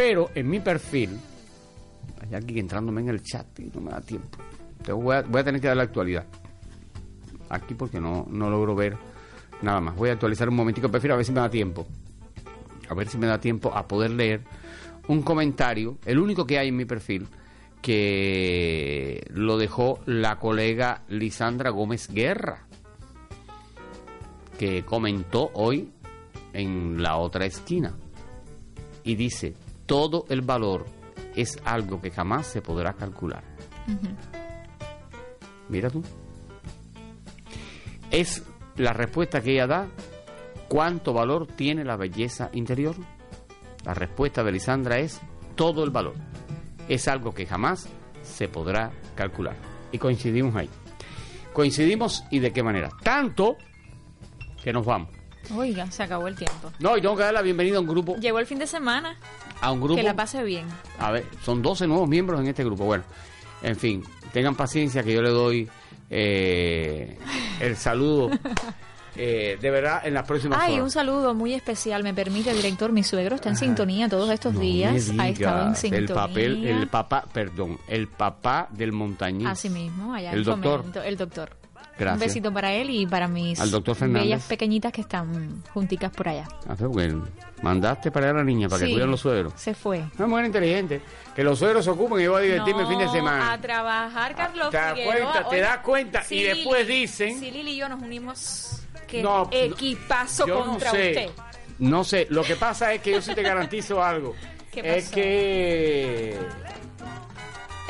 Pero 0.00 0.30
en 0.34 0.48
mi 0.48 0.60
perfil, 0.60 1.10
hay 2.22 2.34
aquí 2.34 2.58
entrándome 2.58 3.02
en 3.02 3.10
el 3.10 3.22
chat 3.22 3.46
y 3.60 3.64
no 3.64 3.82
me 3.82 3.90
da 3.90 4.00
tiempo, 4.00 4.38
a, 4.88 5.22
voy 5.22 5.40
a 5.40 5.44
tener 5.44 5.60
que 5.60 5.66
dar 5.66 5.76
la 5.76 5.82
actualidad. 5.82 6.26
Aquí 7.50 7.74
porque 7.74 8.00
no, 8.00 8.26
no 8.30 8.48
logro 8.48 8.74
ver 8.74 8.96
nada 9.60 9.80
más. 9.80 9.94
Voy 9.96 10.08
a 10.08 10.12
actualizar 10.14 10.48
un 10.48 10.56
momentico 10.56 10.86
el 10.86 10.92
perfil 10.92 11.12
a 11.12 11.16
ver 11.16 11.24
si 11.26 11.32
me 11.32 11.40
da 11.40 11.50
tiempo 11.50 11.86
a 12.90 12.94
ver 12.94 13.08
si 13.08 13.18
me 13.18 13.26
da 13.26 13.38
tiempo 13.38 13.72
a 13.72 13.86
poder 13.86 14.10
leer 14.10 14.42
un 15.06 15.22
comentario, 15.22 15.98
el 16.04 16.18
único 16.18 16.46
que 16.46 16.58
hay 16.58 16.68
en 16.68 16.76
mi 16.76 16.84
perfil, 16.84 17.28
que 17.80 19.22
lo 19.30 19.58
dejó 19.58 20.00
la 20.06 20.38
colega 20.38 21.02
Lisandra 21.08 21.70
Gómez 21.70 22.08
Guerra, 22.08 22.66
que 24.58 24.82
comentó 24.84 25.50
hoy 25.54 25.90
en 26.52 27.02
la 27.02 27.16
otra 27.16 27.46
esquina 27.46 27.94
y 29.04 29.14
dice, 29.14 29.54
todo 29.90 30.24
el 30.28 30.42
valor 30.42 30.86
es 31.34 31.58
algo 31.64 32.00
que 32.00 32.12
jamás 32.12 32.46
se 32.46 32.62
podrá 32.62 32.92
calcular. 32.92 33.42
Mira 35.68 35.90
tú. 35.90 36.04
Es 38.12 38.44
la 38.76 38.92
respuesta 38.92 39.40
que 39.40 39.54
ella 39.54 39.66
da 39.66 39.88
¿Cuánto 40.68 41.12
valor 41.12 41.48
tiene 41.48 41.84
la 41.84 41.96
belleza 41.96 42.50
interior? 42.52 42.94
La 43.84 43.92
respuesta 43.92 44.44
de 44.44 44.52
Lisandra 44.52 45.00
es 45.00 45.20
todo 45.56 45.82
el 45.82 45.90
valor. 45.90 46.14
Es 46.88 47.08
algo 47.08 47.34
que 47.34 47.44
jamás 47.44 47.88
se 48.22 48.46
podrá 48.46 48.92
calcular. 49.16 49.56
Y 49.90 49.98
coincidimos 49.98 50.54
ahí. 50.54 50.70
Coincidimos 51.52 52.22
y 52.30 52.38
de 52.38 52.52
qué 52.52 52.62
manera. 52.62 52.90
Tanto 53.02 53.56
que 54.62 54.72
nos 54.72 54.86
vamos. 54.86 55.10
Oiga, 55.52 55.90
se 55.90 56.04
acabó 56.04 56.28
el 56.28 56.36
tiempo. 56.36 56.70
No, 56.78 56.96
y 56.96 57.00
tengo 57.00 57.16
que 57.16 57.24
dar 57.24 57.34
la 57.34 57.42
bienvenida 57.42 57.78
a 57.78 57.80
un 57.80 57.88
grupo. 57.88 58.14
Llegó 58.18 58.38
el 58.38 58.46
fin 58.46 58.60
de 58.60 58.68
semana. 58.68 59.16
A 59.60 59.72
un 59.72 59.80
grupo. 59.80 59.96
Que 59.96 60.02
la 60.02 60.14
pase 60.14 60.42
bien. 60.42 60.66
A 60.98 61.10
ver, 61.10 61.26
son 61.42 61.62
12 61.62 61.86
nuevos 61.86 62.08
miembros 62.08 62.40
en 62.40 62.46
este 62.48 62.64
grupo. 62.64 62.84
Bueno, 62.84 63.04
en 63.62 63.76
fin, 63.76 64.02
tengan 64.32 64.54
paciencia 64.54 65.02
que 65.02 65.12
yo 65.12 65.22
le 65.22 65.30
doy 65.30 65.68
eh, 66.08 67.16
el 67.60 67.76
saludo. 67.76 68.30
eh, 69.16 69.58
de 69.60 69.70
verdad, 69.70 70.02
en 70.04 70.14
las 70.14 70.26
próximas 70.26 70.58
Ay, 70.60 70.74
horas. 70.74 70.84
un 70.84 70.90
saludo 70.90 71.34
muy 71.34 71.54
especial, 71.54 72.02
me 72.02 72.14
permite, 72.14 72.52
director. 72.52 72.90
Mi 72.92 73.04
suegro 73.04 73.36
está 73.36 73.50
en 73.50 73.56
sintonía 73.56 74.08
todos 74.08 74.30
estos 74.30 74.54
No 74.54 74.60
días. 74.60 75.10
Ha 75.18 75.28
estado 75.28 75.68
en 75.68 75.76
sintonía. 75.76 76.06
El 76.08 76.14
papel, 76.14 76.66
el 76.66 76.88
papá, 76.88 77.24
perdón, 77.32 77.78
el 77.86 78.08
papá 78.08 78.68
del 78.70 78.92
montañés. 78.92 79.48
Así 79.48 79.68
mismo, 79.68 80.14
allá 80.14 80.32
El 80.32 80.44
doctor. 80.44 80.84
El 81.04 81.16
doctor. 81.16 81.59
Gracias. 82.00 82.20
Un 82.22 82.26
besito 82.28 82.52
para 82.52 82.72
él 82.72 82.90
y 82.90 83.06
para 83.06 83.28
mis 83.28 83.60
Al 83.60 83.70
doctor 83.70 83.94
Fernández. 83.94 84.22
bellas 84.24 84.42
pequeñitas 84.44 84.92
que 84.92 85.02
están 85.02 85.62
junticas 85.72 86.10
por 86.10 86.28
allá. 86.28 86.48
Ah, 86.68 86.74
pero 86.76 86.90
porque 86.90 87.14
mandaste 87.62 88.10
para 88.10 88.26
allá 88.26 88.34
a 88.36 88.38
la 88.38 88.44
niña 88.44 88.68
para 88.68 88.80
que 88.80 88.86
Sí, 88.86 88.92
cuiden 88.92 89.10
los 89.10 89.20
suegros. 89.20 89.52
Se 89.56 89.74
fue. 89.74 90.02
Una 90.18 90.26
mujer 90.26 90.46
inteligente. 90.46 91.00
Que 91.36 91.44
los 91.44 91.58
suegros 91.58 91.84
se 91.84 91.90
ocupen 91.90 92.20
y 92.20 92.24
yo 92.24 92.32
voy 92.32 92.40
a 92.42 92.44
divertirme 92.46 92.82
el 92.82 92.88
fin 92.88 92.98
de 92.98 93.08
semana. 93.10 93.52
A 93.52 93.60
trabajar, 93.60 94.34
Carlos 94.34 94.70
¿Te 94.70 94.76
das 94.78 94.98
cuenta? 94.98 95.48
¿Te 95.48 95.60
das 95.60 95.78
cuenta? 95.78 96.22
Y 96.30 96.42
después 96.42 96.86
dicen- 96.88 97.38
Si 97.38 97.50
Lili 97.50 97.72
y 97.72 97.76
yo 97.76 97.88
nos 97.88 98.02
unimos, 98.02 98.82
que 99.06 99.22
No, 99.22 99.48
equipazo 99.52 100.46
Yo 100.46 100.58
no 100.60 100.64
contra 100.72 100.90
sé. 100.90 101.08
usted. 101.10 101.30
No 101.78 102.04
sé. 102.04 102.26
Lo 102.30 102.42
que 102.42 102.56
pasa 102.56 102.92
es 102.94 103.00
que 103.02 103.12
yo 103.12 103.22
sí 103.22 103.34
te 103.34 103.42
garantizo 103.42 104.02
algo. 104.02 104.34
¿Qué 104.72 104.80
Es 104.80 105.04
pasó? 105.04 105.14
que. 105.16 106.38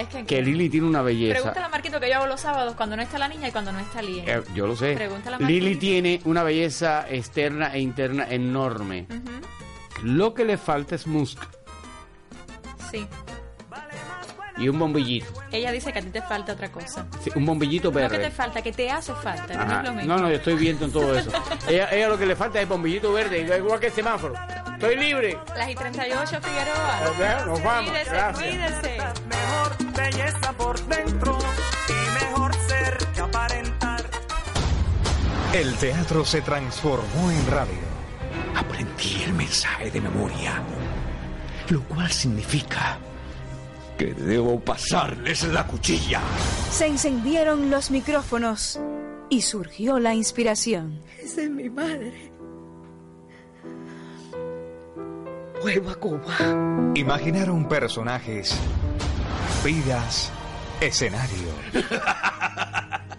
Es 0.00 0.08
que, 0.08 0.24
Que 0.24 0.42
Lili 0.42 0.68
tiene 0.68 0.86
una 0.86 1.02
belleza. 1.02 1.34
Pregúntale 1.34 1.66
a 1.66 1.68
Marquito 1.68 2.00
que 2.00 2.08
yo 2.08 2.16
hago 2.16 2.26
los 2.26 2.40
sábados 2.40 2.74
cuando 2.74 2.96
no 2.96 3.02
está 3.02 3.18
la 3.18 3.28
niña 3.28 3.48
y 3.48 3.52
cuando 3.52 3.72
no 3.72 3.78
está 3.80 4.00
Lili. 4.02 4.22
Eh, 4.26 4.42
yo 4.54 4.66
lo 4.66 4.74
sé. 4.76 4.94
Pregúntale 4.94 5.36
a 5.36 5.38
Lili 5.40 5.76
tiene 5.76 6.20
una 6.24 6.42
belleza 6.42 7.06
externa 7.08 7.72
e 7.74 7.80
interna 7.80 8.26
enorme. 8.28 9.06
Lo 10.02 10.32
que 10.34 10.44
le 10.44 10.56
falta 10.56 10.94
es 10.94 11.06
musk 11.06 11.42
Sí. 12.90 13.06
y 14.56 14.68
un 14.68 14.78
bombillito. 14.78 15.26
Ella 15.52 15.72
dice 15.72 15.92
que 15.92 15.98
a 16.00 16.02
ti 16.02 16.08
te 16.10 16.20
falta 16.22 16.52
otra 16.52 16.70
cosa. 16.70 17.06
Sí, 17.22 17.30
un 17.34 17.46
bombillito 17.46 17.90
No 17.90 17.96
que 17.96 18.08
te 18.08 18.18
verde. 18.18 18.30
falta, 18.30 18.62
que 18.62 18.72
te 18.72 18.90
hace 18.90 19.14
falta. 19.14 19.82
No 19.82 20.00
es. 20.00 20.06
No, 20.06 20.16
no, 20.18 20.28
yo 20.28 20.36
estoy 20.36 20.54
viendo 20.54 20.84
en 20.86 20.92
todo 20.92 21.16
eso. 21.18 21.30
ella, 21.68 21.88
ella 21.92 22.08
lo 22.08 22.18
que 22.18 22.26
le 22.26 22.36
falta 22.36 22.60
es 22.60 22.68
bombillito 22.68 23.12
verde, 23.12 23.40
igual 23.58 23.80
que 23.80 23.86
el 23.88 23.92
semáforo. 23.92 24.34
Estoy 24.72 24.96
libre. 24.96 25.38
Las 25.56 25.68
y 25.70 25.74
38, 25.74 26.40
Figueroa. 26.42 27.12
Ya, 27.18 27.44
nos 27.46 27.62
vamos. 27.62 27.90
Cuídese, 27.90 28.10
Gracias. 28.10 28.48
cuídese. 28.48 29.39
Por 30.60 30.78
dentro 30.86 31.38
y 31.88 32.24
mejor 32.24 32.54
ser 32.68 32.98
que 33.14 33.20
aparentar. 33.20 34.02
El 35.54 35.74
teatro 35.76 36.24
se 36.24 36.42
transformó 36.42 37.30
en 37.30 37.46
radio. 37.46 37.90
Aprendí 38.54 39.22
el 39.24 39.32
mensaje 39.32 39.90
de 39.90 40.00
memoria, 40.02 40.62
lo 41.70 41.82
cual 41.84 42.10
significa 42.12 42.98
que 43.96 44.12
debo 44.12 44.60
pasarles 44.60 45.44
la 45.44 45.66
cuchilla. 45.66 46.20
Se 46.70 46.86
encendieron 46.86 47.70
los 47.70 47.90
micrófonos 47.90 48.78
y 49.30 49.40
surgió 49.40 49.98
la 49.98 50.14
inspiración. 50.14 51.00
Esa 51.18 51.42
es 51.42 51.50
mi 51.50 51.70
madre. 51.70 52.32
Vuelvo 55.62 55.90
a 55.90 55.94
Cuba. 55.94 56.92
Imaginaron 56.94 57.66
personajes, 57.66 58.54
vidas, 59.64 60.32
escenario. 60.80 61.50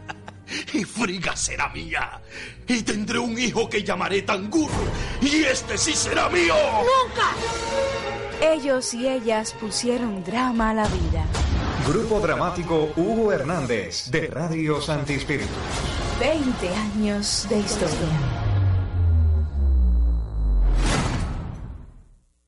Y 0.74 0.84
Friga 0.84 1.36
será 1.36 1.70
mía. 1.70 2.22
Y 2.68 2.82
tendré 2.84 3.20
un 3.20 3.38
hijo 3.38 3.70
que 3.70 3.84
llamaré 3.84 4.22
Tangur. 4.22 4.70
Y 5.22 5.44
este 5.44 5.78
sí 5.78 5.94
será 5.94 6.30
mío. 6.30 6.56
Ellos 8.42 8.94
y 8.94 9.08
ellas 9.08 9.54
pusieron 9.54 10.24
drama 10.24 10.72
a 10.72 10.74
la 10.74 10.88
vida. 10.88 11.26
Grupo 11.88 12.20
dramático 12.20 12.92
Hugo 12.96 13.32
Hernández 13.32 14.10
de 14.12 14.28
Radio 14.28 14.82
Santi 14.82 15.14
Espíritu. 15.14 15.52
20 16.20 16.70
años 16.70 17.48
de 17.50 17.60
historia. 17.60 18.31